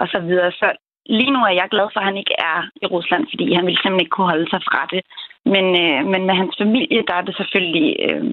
[0.00, 0.50] og så videre.
[0.60, 0.66] Så
[1.08, 3.80] lige nu er jeg glad for, at han ikke er i Rusland, fordi han ville
[3.80, 5.02] simpelthen ikke kunne holde sig fra det.
[5.54, 7.88] Men, øh, men med hans familie, der er det selvfølgelig...
[8.06, 8.24] Øh,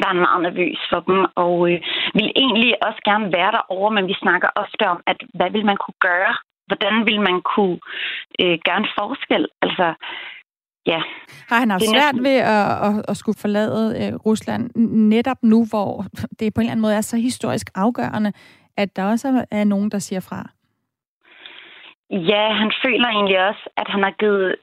[0.00, 1.78] der er meget nervøs for dem, og øh,
[2.18, 5.78] vil egentlig også gerne være derovre, men vi snakker ofte om, at hvad vil man
[5.84, 6.32] kunne gøre?
[6.68, 7.78] Hvordan vil man kunne
[8.40, 9.46] øh, gøre en forskel?
[9.62, 9.86] Altså,
[10.86, 11.00] ja.
[11.50, 11.96] Har han haft næsten...
[11.96, 14.70] svært ved at, at, at skulle forlade øh, Rusland
[15.14, 16.04] netop nu, hvor
[16.38, 18.32] det på en eller anden måde er så historisk afgørende,
[18.76, 20.50] at der også er nogen, der siger fra?
[22.10, 24.56] Ja, han føler egentlig også, at han har givet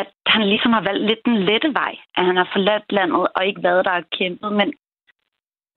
[0.00, 3.46] at han ligesom har valgt lidt den lette vej, at han har forladt landet og
[3.46, 4.68] ikke været der og kæmpet, men,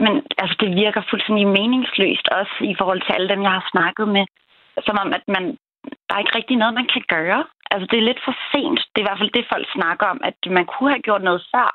[0.04, 4.08] men altså, det virker fuldstændig meningsløst også i forhold til alle dem, jeg har snakket
[4.08, 4.26] med.
[4.88, 5.45] som om, at man,
[6.05, 7.41] der er ikke rigtig noget, man kan gøre.
[7.72, 8.80] Altså, det er lidt for sent.
[8.91, 11.41] Det er i hvert fald det, folk snakker om, at man kunne have gjort noget
[11.53, 11.70] før.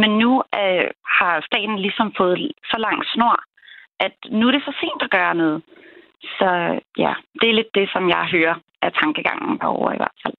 [0.00, 0.30] Men nu
[0.60, 3.36] øh, har staten ligesom fået så lang snor,
[4.06, 5.62] at nu er det for sent at gøre noget.
[6.38, 10.34] Så ja, det er lidt det, som jeg hører af tankegangen derovre i hvert fald.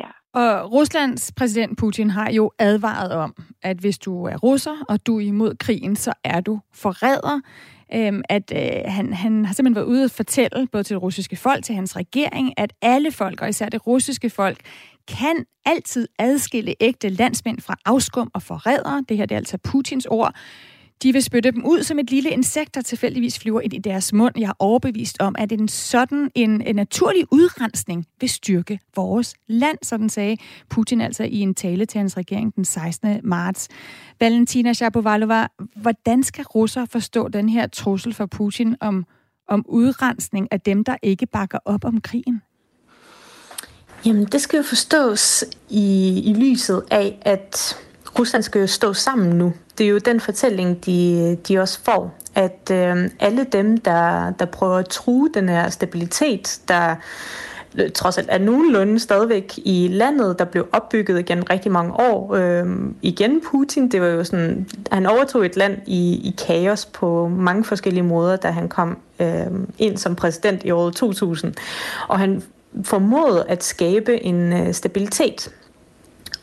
[0.00, 0.10] Ja.
[0.40, 5.18] Og Ruslands præsident Putin har jo advaret om, at hvis du er russer, og du
[5.18, 7.40] er imod krigen, så er du forræder.
[7.94, 11.36] Øhm, at øh, han, han har simpelthen været ude og fortælle, både til det russiske
[11.36, 14.58] folk, til hans regering, at alle folk, og især det russiske folk,
[15.08, 19.04] kan altid adskille ægte landsmænd fra afskum og forrædere.
[19.08, 20.34] Det her det er altså Putins ord.
[21.02, 24.12] De vil spytte dem ud som et lille insekt, der tilfældigvis flyver ind i deres
[24.12, 24.34] mund.
[24.38, 29.78] Jeg er overbevist om, at en sådan en, en naturlig udrensning vil styrke vores land,
[29.82, 30.36] sådan sagde
[30.68, 33.20] Putin altså i en tale til hans regering den 16.
[33.24, 33.68] marts.
[34.20, 35.46] Valentina Shapovalova,
[35.76, 39.06] hvordan skal russer forstå den her trussel fra Putin om,
[39.48, 42.42] om udrensning af dem, der ikke bakker op om krigen?
[44.06, 47.76] Jamen, det skal jo forstås i, i lyset af, at
[48.18, 49.52] Rusland skal jo stå sammen nu.
[49.78, 54.44] Det er jo den fortælling, de, de også får, at øh, alle dem, der, der
[54.44, 56.94] prøver at true den her stabilitet, der
[57.78, 62.34] øh, trods alt er nogenlunde stadigvæk i landet, der blev opbygget igen rigtig mange år.
[62.34, 62.66] Øh,
[63.02, 67.64] igen Putin, det var jo sådan, han overtog et land i, i kaos på mange
[67.64, 69.46] forskellige måder, da han kom øh,
[69.78, 71.54] ind som præsident i året 2000.
[72.08, 72.42] Og han
[72.84, 75.50] formåede at skabe en øh, stabilitet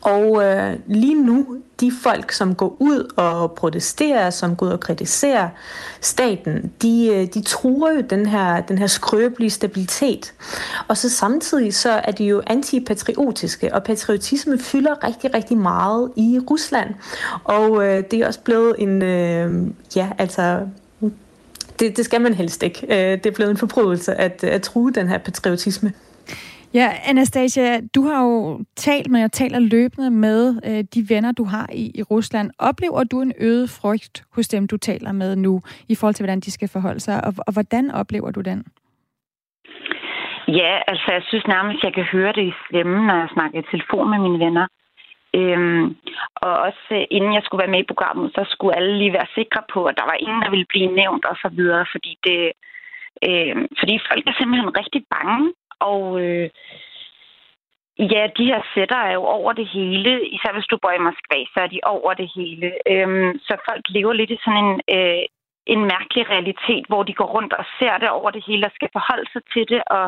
[0.00, 1.46] og øh, lige nu,
[1.80, 5.48] de folk, som går ud og protesterer, som går ud og kritiserer
[6.00, 10.34] staten, de, øh, de truer jo den her, den her skrøbelige stabilitet.
[10.88, 16.40] Og så samtidig så er de jo antipatriotiske, og patriotisme fylder rigtig, rigtig meget i
[16.50, 16.94] Rusland.
[17.44, 19.66] Og øh, det er også blevet en, øh,
[19.96, 20.60] ja, altså
[21.78, 22.86] det, det skal man helst ikke.
[22.90, 25.92] Øh, det er blevet en forbrydelse at, at true den her patriotisme.
[26.78, 31.44] Ja, Anastasia, du har jo talt med og taler løbende med øh, de venner, du
[31.44, 32.50] har i, i Rusland.
[32.58, 36.40] Oplever du en øget frygt hos dem, du taler med nu, i forhold til, hvordan
[36.40, 38.64] de skal forholde sig, og, og hvordan oplever du den?
[40.48, 43.70] Ja, altså jeg synes nærmest, jeg kan høre det i stemmen, når jeg snakker i
[43.70, 44.66] telefon med mine venner.
[45.38, 45.84] Øhm,
[46.44, 49.34] og også øh, inden jeg skulle være med i programmet, så skulle alle lige være
[49.38, 52.40] sikre på, at der var ingen, der ville blive nævnt og så videre, fordi det,
[53.28, 55.46] øh, fordi folk er simpelthen rigtig bange
[55.80, 56.50] og øh,
[57.98, 60.28] ja, de her sætter er jo over det hele.
[60.28, 62.72] Især hvis du bor i Moskva, så er de over det hele.
[62.92, 65.22] Øhm, så folk lever lidt i sådan en, øh,
[65.66, 68.88] en mærkelig realitet, hvor de går rundt og ser det over det hele og skal
[68.92, 70.06] forholde sig til det og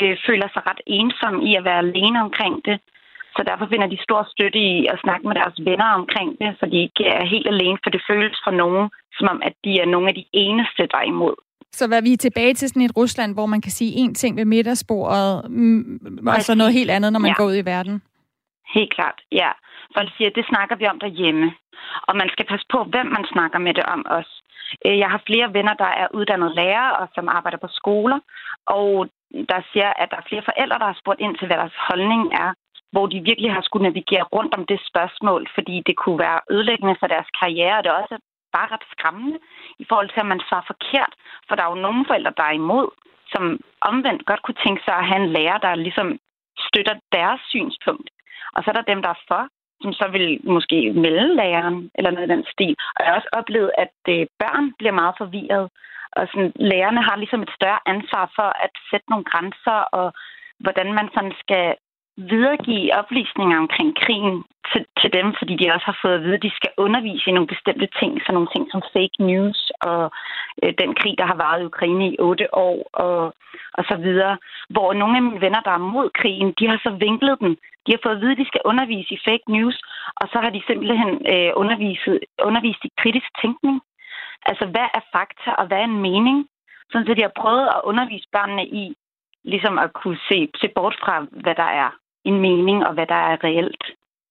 [0.00, 2.80] øh, føler sig ret ensomme i at være alene omkring det.
[3.36, 6.66] Så derfor finder de stor støtte i at snakke med deres venner omkring det, så
[6.66, 9.86] de ikke er helt alene, for det føles for nogen, som om at de er
[9.86, 11.34] nogle af de eneste, der er imod.
[11.72, 14.36] Så hvad vi er tilbage til sådan et Rusland, hvor man kan sige én ting
[14.36, 17.34] ved middagsbordet, mm, og så noget helt andet, når man ja.
[17.36, 18.02] går ud i verden.
[18.74, 19.50] Helt klart, ja.
[19.96, 21.52] Folk siger, det snakker vi om derhjemme.
[22.08, 24.34] Og man skal passe på, hvem man snakker med det om også.
[24.86, 28.18] Øh, jeg har flere venner, der er uddannet lærere og som arbejder på skoler,
[28.66, 29.08] og
[29.50, 32.24] der siger, at der er flere forældre, der har spurgt ind til, hvad deres holdning
[32.44, 32.50] er,
[32.92, 36.96] hvor de virkelig har skulle navigere rundt om det spørgsmål, fordi det kunne være ødelæggende
[37.00, 38.18] for deres karriere, og det er også
[38.56, 39.38] bare ret skræmmende
[39.82, 41.12] i forhold til, at man svarer forkert.
[41.46, 42.86] For der er jo nogle forældre, der er imod,
[43.32, 43.44] som
[43.80, 46.08] omvendt godt kunne tænke sig at have en lærer, der ligesom
[46.68, 48.10] støtter deres synspunkt.
[48.54, 49.42] Og så er der dem, der er for,
[49.82, 52.74] som så vil måske melde læreren eller noget i den stil.
[52.94, 55.66] Og jeg har også oplevet, at øh, børn bliver meget forvirret.
[56.16, 60.06] Og sådan, lærerne har ligesom et større ansvar for at sætte nogle grænser, og
[60.64, 61.66] hvordan man sådan skal
[62.18, 66.46] videregive oplysninger omkring krigen til, til dem, fordi de også har fået at vide, at
[66.46, 69.60] de skal undervise i nogle bestemte ting, så nogle ting som fake news
[69.90, 70.02] og
[70.62, 73.34] øh, den krig, der har varet i Ukraine i otte år og,
[73.78, 74.38] og så videre.
[74.74, 77.52] Hvor nogle af mine venner, der er mod krigen, de har så vinklet den.
[77.84, 79.78] De har fået at vide, at de skal undervise i fake news,
[80.20, 82.08] og så har de simpelthen øh, undervist,
[82.48, 83.76] undervist i kritisk tænkning.
[84.50, 86.38] Altså, hvad er fakta, og hvad er en mening?
[86.90, 88.94] Sådan så de har prøvet at undervise børnene i,
[89.44, 91.90] ligesom at kunne se, se bort fra, hvad der er
[92.28, 93.84] en mening, og hvad der er reelt.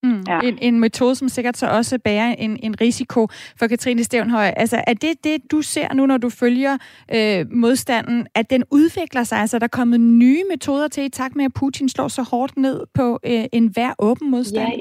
[0.04, 0.24] Mm.
[0.28, 0.40] Ja.
[0.40, 3.28] En, en metode, som sikkert så også bærer en, en risiko
[3.60, 4.54] for Katrine Stævnhøj.
[4.58, 6.78] Altså, er det det, du ser nu, når du følger
[7.16, 9.38] øh, modstanden, at den udvikler sig?
[9.38, 12.58] Altså, er der kommet nye metoder til i takt med, at Putin slår så hårdt
[12.58, 14.74] ned på øh, en hver åben modstand?
[14.74, 14.80] Ja,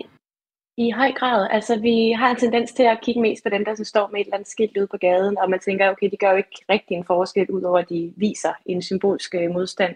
[0.79, 1.49] i høj grad.
[1.51, 4.21] Altså, vi har en tendens til at kigge mest på dem, der så står med
[4.21, 6.65] et eller andet skilt ude på gaden, og man tænker, okay, de gør jo ikke
[6.71, 9.95] rigtig en forskel, udover at de viser en symbolsk øh, modstand.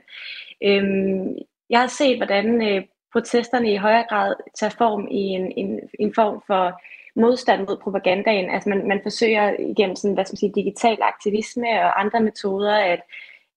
[0.62, 1.36] Øhm,
[1.70, 6.14] jeg har set, hvordan øh, protesterne i højere grad tager form i en, en, en
[6.14, 6.80] form for
[7.14, 8.50] modstand mod propagandaen.
[8.50, 12.74] Altså man, man forsøger igennem sådan, hvad skal man sige, digital aktivisme og andre metoder
[12.74, 13.00] at,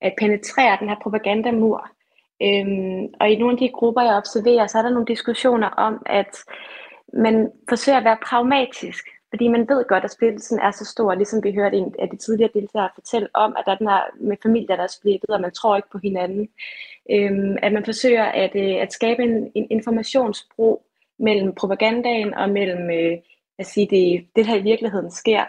[0.02, 1.90] at penetrere den her propagandamur.
[2.42, 6.04] Øhm, og i nogle af de grupper, jeg observerer, så er der nogle diskussioner om,
[6.06, 6.38] at
[7.14, 11.44] man forsøger at være pragmatisk, fordi man ved godt, at splittelsen er så stor, ligesom
[11.44, 14.38] vi hørte en af de tidligere deltagere fortælle om, at der er den her med
[14.44, 16.50] familier, der er splittet, og man tror ikke på hinanden.
[17.12, 20.86] Øhm, at man forsøger at, øh, at skabe en, en informationsbro
[21.20, 23.18] mellem propagandaen og mellem øh,
[23.60, 25.44] at sige, det, det her i virkeligheden sker.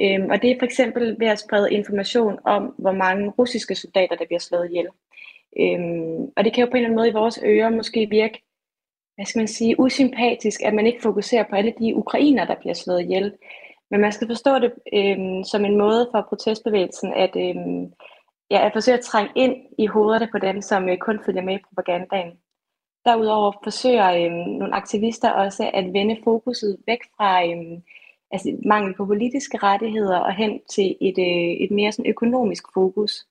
[0.00, 4.16] Øhm, og det er for eksempel ved at sprede information om, hvor mange russiske soldater,
[4.16, 4.86] der bliver slået ihjel.
[5.60, 8.42] Øhm, og det kan jo på en eller anden måde i vores ører måske virke,
[9.14, 12.74] hvad skal man sige, usympatisk, at man ikke fokuserer på alle de ukrainer, der bliver
[12.74, 13.32] slået ihjel.
[13.90, 17.92] Men man skal forstå det øhm, som en måde for protestbevægelsen at, øhm,
[18.50, 21.54] ja, at forsøge at trænge ind i hovederne på dem, som øh, kun følger med
[21.54, 22.32] i propagandaen.
[23.04, 27.80] Derudover forsøger øh, nogle aktivister også at vende fokuset væk fra øh,
[28.30, 33.26] altså mangel på politiske rettigheder og hen til et, øh, et mere sådan økonomisk fokus.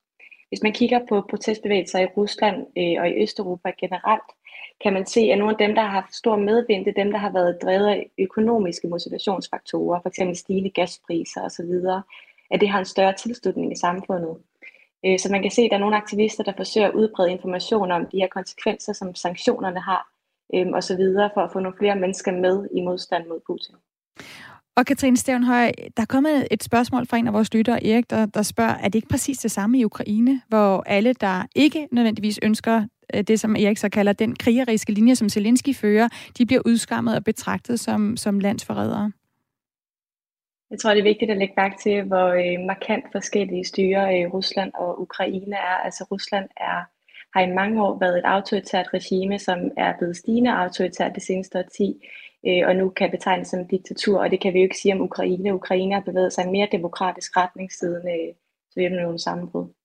[0.48, 4.30] Hvis man kigger på protestbevægelser i Rusland øh, og i Østeuropa generelt,
[4.82, 7.12] kan man se, at nogle af dem, der har haft stor medvind, det er dem,
[7.12, 10.38] der har været drevet af økonomiske motivationsfaktorer, f.eks.
[10.38, 11.72] stigende gaspriser osv.,
[12.50, 14.36] at det har en større tilslutning i samfundet.
[15.06, 17.90] Øh, så man kan se, at der er nogle aktivister, der forsøger at udbrede information
[17.90, 20.08] om de her konsekvenser, som sanktionerne har,
[20.54, 23.74] øh, osv., for at få nogle flere mennesker med i modstand mod Putin.
[24.76, 28.26] Og Katrine Stevenhøj, der er kommet et spørgsmål fra en af vores lyttere, Erik, der,
[28.26, 32.38] der spørger, er det ikke præcis det samme i Ukraine, hvor alle, der ikke nødvendigvis
[32.42, 36.62] ønsker øh, det, som Erik så kalder den krigeriske linje, som Zelensky fører, de bliver
[36.66, 39.12] udskammet og betragtet som, som landsforrædere?
[40.70, 44.22] Jeg tror, det er vigtigt at lægge mærke til, hvor øh, markant forskellige styre i
[44.22, 45.76] øh, Rusland og Ukraine er.
[45.84, 46.78] Altså Rusland er,
[47.34, 51.58] har i mange år været et autoritært regime, som er blevet stigende autoritært det seneste
[51.58, 52.08] årti
[52.46, 55.00] øh, og nu kan betegnes som diktatur, og det kan vi jo ikke sige om
[55.00, 55.54] Ukraine.
[55.54, 58.34] Ukraine har bevæget sig i en mere demokratisk retning siden øh,
[58.74, 59.77] Sovjetunionens sammenbrud.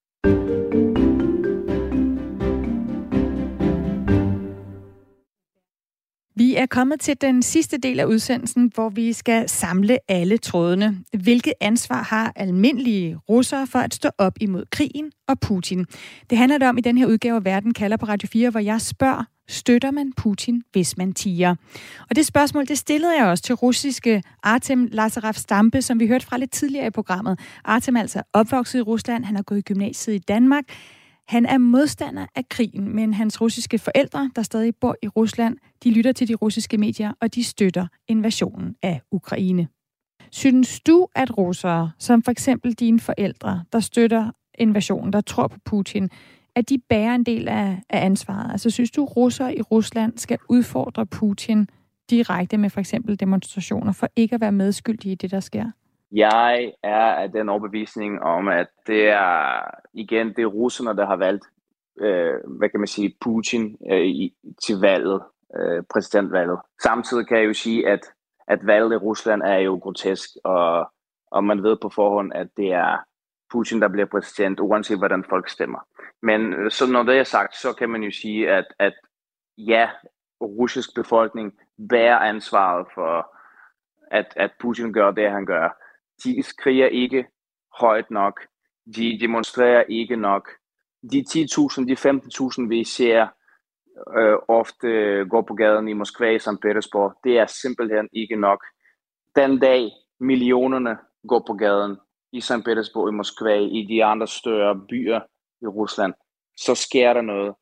[6.36, 10.98] Vi er kommet til den sidste del af udsendelsen, hvor vi skal samle alle trådene.
[11.18, 15.86] Hvilket ansvar har almindelige russere for at stå op imod krigen og Putin?
[16.30, 18.60] Det handler det om i den her udgave af Verden kalder på Radio 4, hvor
[18.60, 21.54] jeg spørger, støtter man Putin, hvis man tiger?
[22.10, 26.26] Og det spørgsmål, det stillede jeg også til russiske Artem Lazarev Stampe, som vi hørte
[26.26, 27.38] fra lidt tidligere i programmet.
[27.64, 30.64] Artem er altså opvokset i Rusland, han har gået i gymnasiet i Danmark.
[31.28, 35.90] Han er modstander af krigen, men hans russiske forældre, der stadig bor i Rusland, de
[35.90, 39.68] lytter til de russiske medier, og de støtter invasionen af Ukraine.
[40.30, 45.58] Synes du, at russere, som for eksempel dine forældre, der støtter invasionen, der tror på
[45.64, 46.10] Putin,
[46.54, 48.52] at de bærer en del af, af ansvaret?
[48.52, 51.68] Altså synes du, at russere i Rusland skal udfordre Putin
[52.10, 55.70] direkte med for eksempel demonstrationer, for ikke at være medskyldige i det, der sker?
[56.14, 59.60] Jeg er af den overbevisning om, at det er
[59.92, 61.44] igen det er russerne, der har valgt,
[62.00, 64.34] øh, hvad kan man sige, Putin øh, i,
[64.66, 65.22] til valget,
[65.56, 66.58] øh, præsidentvalget.
[66.82, 68.00] Samtidig kan jeg jo sige, at,
[68.48, 70.92] at valget i Rusland er jo grotesk, og,
[71.30, 72.96] og man ved på forhånd, at det er
[73.52, 75.78] Putin, der bliver præsident, uanset hvordan folk stemmer.
[76.22, 78.92] Men øh, så når det er sagt, så kan man jo sige, at, at
[79.58, 79.90] ja,
[80.40, 81.52] russisk befolkning
[81.88, 83.36] bærer ansvaret for,
[84.10, 85.83] at, at Putin gør det, han gør
[86.24, 87.26] de skriger ikke
[87.80, 88.40] højt nok,
[88.96, 90.50] de demonstrerer ikke nok.
[91.12, 91.96] De 10.000, de
[92.62, 93.26] 15.000, vi ser
[94.18, 94.88] øh, ofte
[95.30, 96.60] gå på gaden i Moskva i St.
[96.62, 98.64] Petersborg, det er simpelthen ikke nok.
[99.36, 99.90] Den dag
[100.20, 100.98] millionerne
[101.28, 101.96] går på gaden
[102.32, 102.64] i St.
[102.64, 105.20] Petersborg, i Moskva, i de andre større byer
[105.62, 106.14] i Rusland,
[106.56, 107.54] så sker der noget.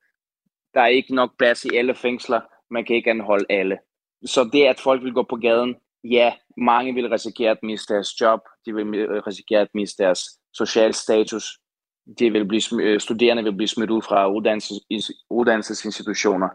[0.74, 2.40] Der er ikke nok plads i alle fængsler,
[2.70, 3.78] man kan ikke anholde alle.
[4.24, 8.20] Så det, at folk vil gå på gaden, ja, mange vil risikere at miste deres
[8.20, 10.20] job, de vil øh, risikere at miste deres
[10.54, 11.58] social status,
[12.18, 16.48] de vil blive, øh, studerende vil blive smidt ud fra uddannelses, uddannelsesinstitutioner.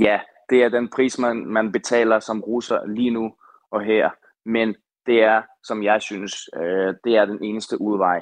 [0.00, 0.20] Ja,
[0.50, 3.34] det er den pris, man, man betaler som russer lige nu
[3.70, 4.10] og her,
[4.46, 4.74] men
[5.06, 8.20] det er, som jeg synes, øh, det er den eneste udvej.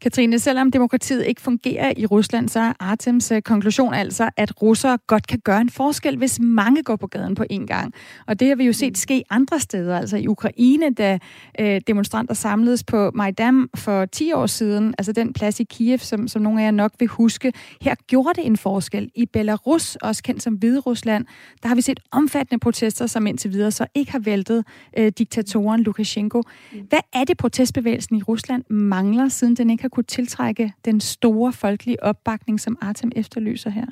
[0.00, 4.98] Katrine, selvom demokratiet ikke fungerer i Rusland, så er Artems øh, konklusion altså, at russere
[5.06, 7.94] godt kan gøre en forskel, hvis mange går på gaden på én gang.
[8.26, 11.18] Og det har vi jo set ske andre steder, altså i Ukraine, da
[11.60, 16.28] øh, demonstranter samledes på Majdan for 10 år siden, altså den plads i Kiev, som,
[16.28, 17.52] som nogle af jer nok vil huske.
[17.80, 19.10] Her gjorde det en forskel.
[19.14, 21.26] I Belarus, også kendt som Hvide Rusland,
[21.62, 24.64] der har vi set omfattende protester, som indtil videre så ikke har væltet
[24.98, 26.42] øh, diktatoren Lukashenko.
[26.88, 31.52] Hvad er det, protestbevægelsen i Rusland mangler, siden den ikke har kunne tiltrække den store
[31.52, 33.86] folkelige opbakning, som Artem efterlyser her?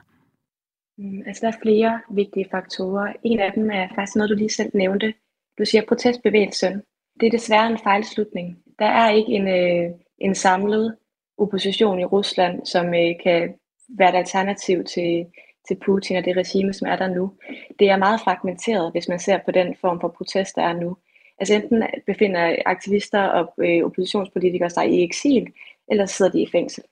[0.99, 3.13] Mm, altså, der er flere vigtige faktorer.
[3.23, 5.15] En af dem er faktisk noget, du lige selv nævnte.
[5.59, 6.83] Du siger protestbevægelsen.
[7.21, 8.59] Det er desværre en fejlslutning.
[8.79, 10.97] Der er ikke en, øh, en samlet
[11.39, 13.55] opposition i Rusland, som øh, kan
[13.99, 15.27] være et alternativ til,
[15.69, 17.33] til Putin og det regime, som er der nu.
[17.79, 20.97] Det er meget fragmenteret, hvis man ser på den form for protest, der er nu.
[21.39, 25.47] Altså enten befinder aktivister og øh, oppositionspolitikere sig i eksil,
[25.89, 26.85] eller sidder de i fængsel.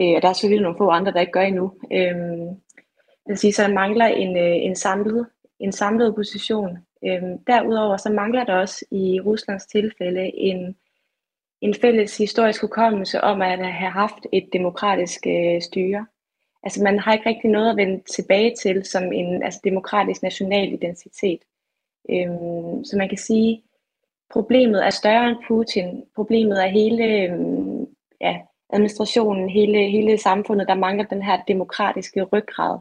[0.00, 1.72] Øh, og der er selvfølgelig nogle få andre, der ikke gør endnu.
[1.92, 2.16] Øh,
[3.26, 5.26] det vil sige, så der mangler en, øh, en, samlet,
[5.58, 6.78] en samlet opposition.
[7.04, 10.76] Øh, derudover så mangler der også i Ruslands tilfælde en,
[11.60, 16.06] en fælles historisk hukommelse om at have haft et demokratisk øh, styre.
[16.62, 20.72] Altså man har ikke rigtig noget at vende tilbage til som en altså, demokratisk national
[20.72, 21.40] identitet.
[22.10, 23.62] Øhm, så man kan sige,
[24.30, 26.04] problemet er større end Putin.
[26.14, 27.75] Problemet er hele øhm,
[28.20, 28.36] ja,
[28.70, 32.78] administrationen, hele, hele samfundet, der mangler den her demokratiske ryggrad.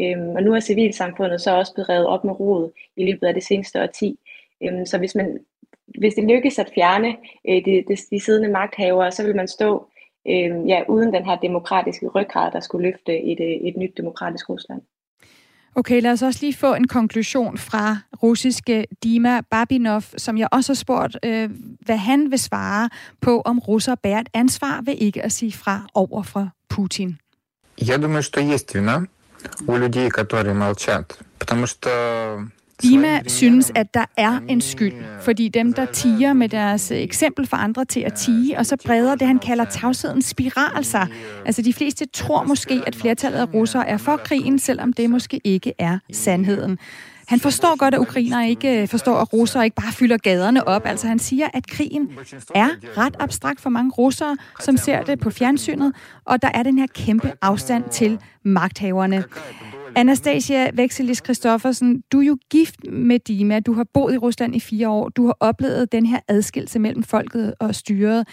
[0.00, 3.34] Øhm, og nu er civilsamfundet så også blevet revet op med rod i løbet af
[3.34, 4.18] det seneste årti.
[4.62, 5.38] Øhm, så hvis, man,
[5.98, 7.16] hvis det lykkes at fjerne
[7.48, 9.86] øh, de, de, de siddende magthavere, så vil man stå
[10.28, 14.48] øh, ja, uden den her demokratiske ryggrad, der skulle løfte et, øh, et nyt demokratisk
[14.48, 14.82] Rusland.
[15.75, 20.71] Okay, lad os også lige få en konklusion fra russiske Dima Babinov, som jeg også
[20.71, 21.49] har spurgt, øh,
[21.79, 22.89] hvad han vil svare
[23.21, 27.19] på, om russer bærer et ansvar ved ikke at sige fra over for Putin.
[27.81, 29.07] Я думаю, что есть вина
[29.67, 31.89] у людей, которые молчат, потому что
[32.82, 37.46] Dima synes, at der er en skyld, fordi dem, der tiger med deres øh, eksempel
[37.46, 41.06] for andre til at tige, og så breder det, han kalder tavshedens spiral sig.
[41.46, 45.40] Altså de fleste tror måske, at flertallet af russere er for krigen, selvom det måske
[45.44, 46.78] ikke er sandheden.
[47.28, 50.86] Han forstår godt, at ukrainer ikke øh, forstår, at russere ikke bare fylder gaderne op.
[50.86, 52.10] Altså han siger, at krigen
[52.54, 52.68] er
[52.98, 55.92] ret abstrakt for mange russere, som ser det på fjernsynet,
[56.24, 59.24] og der er den her kæmpe afstand til magthaverne.
[59.96, 63.60] Anastasia Vexelis Christoffersen, du er jo gift med Dima.
[63.60, 65.08] Du har boet i Rusland i fire år.
[65.08, 68.28] Du har oplevet den her adskillelse mellem folket og styret.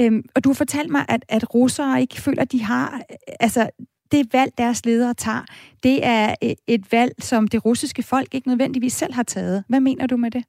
[0.00, 3.00] Øhm, og du har fortalt mig, at, at russere ikke føler, at de har...
[3.40, 3.70] Altså,
[4.12, 5.44] det valg, deres ledere tager,
[5.82, 6.34] det er
[6.68, 9.64] et valg, som det russiske folk ikke nødvendigvis selv har taget.
[9.68, 10.44] Hvad mener du med det?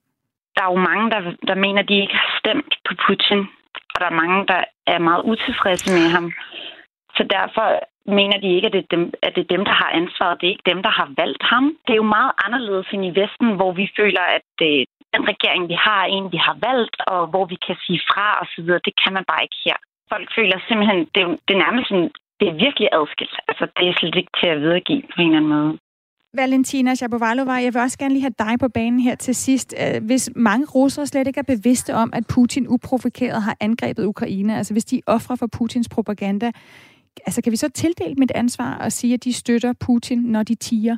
[0.55, 3.39] Der er jo mange, der, der mener, at de ikke har stemt på Putin.
[3.93, 6.31] Og der er mange, der er meget utilfredse med ham.
[7.15, 7.67] Så derfor
[8.07, 10.37] mener de ikke, at det, er dem, at det er dem, der har ansvaret.
[10.39, 11.65] Det er ikke dem, der har valgt ham.
[11.85, 14.81] Det er jo meget anderledes end i Vesten, hvor vi føler, at øh,
[15.15, 18.27] den regering, vi har, er en, vi har valgt, og hvor vi kan sige fra
[18.41, 18.69] osv.
[18.87, 19.77] Det kan man bare ikke her.
[20.13, 23.35] Folk føler simpelthen, det, det er nærmest sådan, det er virkelig adskilt.
[23.49, 25.71] Altså, det er slet ikke til at videregive på en eller anden måde.
[26.41, 29.75] Valentina Shapovalova, jeg vil også gerne lige have dig på banen her til sidst.
[29.81, 34.57] Øh, hvis mange russere slet ikke er bevidste om, at Putin uprovokeret har angrebet Ukraine,
[34.57, 36.51] altså hvis de er ofre for Putins propaganda,
[37.25, 40.55] altså kan vi så tildele mit ansvar og sige, at de støtter Putin, når de
[40.55, 40.97] tiger?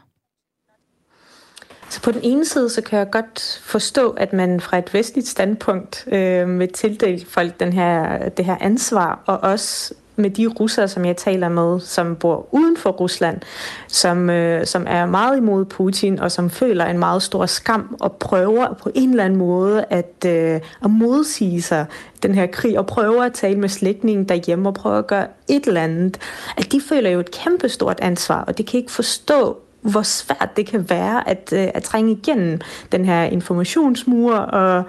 [1.90, 5.28] Så på den ene side, så kan jeg godt forstå, at man fra et vestligt
[5.28, 10.88] standpunkt øh, vil tildele folk den her, det her ansvar, og også med de russere,
[10.88, 13.42] som jeg taler med, som bor uden for Rusland,
[13.88, 18.12] som, øh, som er meget imod Putin, og som føler en meget stor skam, og
[18.16, 21.86] prøver på en eller anden måde at, øh, at modsige sig
[22.24, 25.68] den her krig, og prøver at tale med slægtningen derhjemme, og prøver at gøre et
[25.68, 26.18] eller andet,
[26.58, 30.66] at de føler jo et kæmpestort ansvar, og det kan ikke forstå, hvor svært det
[30.66, 32.62] kan være at, øh, at trænge igennem
[32.92, 34.84] den her informationsmur og,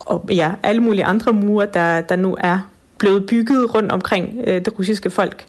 [0.00, 2.58] og ja, alle mulige andre mure, der, der nu er
[2.98, 5.44] blevet bygget rundt omkring øh, det russiske folk.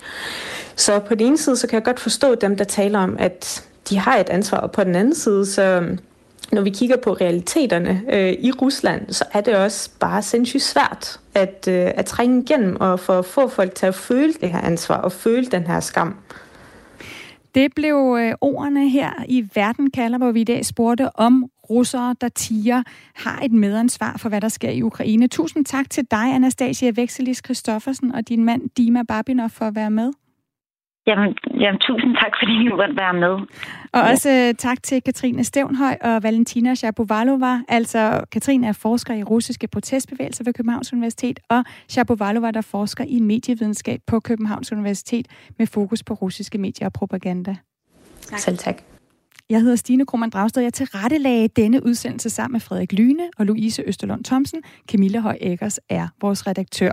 [0.75, 3.65] Så på den ene side, så kan jeg godt forstå dem, der taler om, at
[3.89, 5.99] de har et ansvar, og på den anden side, så øhm,
[6.51, 11.19] når vi kigger på realiteterne øh, i Rusland, så er det også bare sindssygt svært
[11.35, 14.61] at, øh, at trænge igennem og for at få folk til at føle det her
[14.61, 16.15] ansvar og føle den her skam.
[17.55, 22.15] Det blev øh, ordene her i Verden kalder, hvor vi i dag spurgte om russere,
[22.21, 22.83] der tiger,
[23.15, 25.27] har et medansvar for, hvad der sker i Ukraine.
[25.27, 29.91] Tusind tak til dig, Anastasia Vexelis Christoffersen, og din mand Dima Babinov for at være
[29.91, 30.11] med.
[31.07, 33.35] Jamen, jamen, tusind tak, fordi I måtte være med.
[33.93, 34.11] Og ja.
[34.11, 37.61] også uh, tak til Katrine Stævnhøj og Valentina Shapovalova.
[37.67, 43.19] Altså, Katrine er forsker i russiske protestbevægelser ved Københavns Universitet, og Shapovalova, der forsker i
[43.19, 47.55] medievidenskab på Københavns Universitet med fokus på russiske medier og propaganda.
[48.21, 48.39] Tak.
[48.39, 48.81] Selv tak.
[49.49, 50.61] Jeg hedder Stine Krohmann Dragsted.
[50.61, 54.61] Jeg tilrettelagde denne udsendelse sammen med Frederik Lyne og Louise Østerlund Thomsen.
[54.87, 56.91] Camilla Høj Eggers er vores redaktør.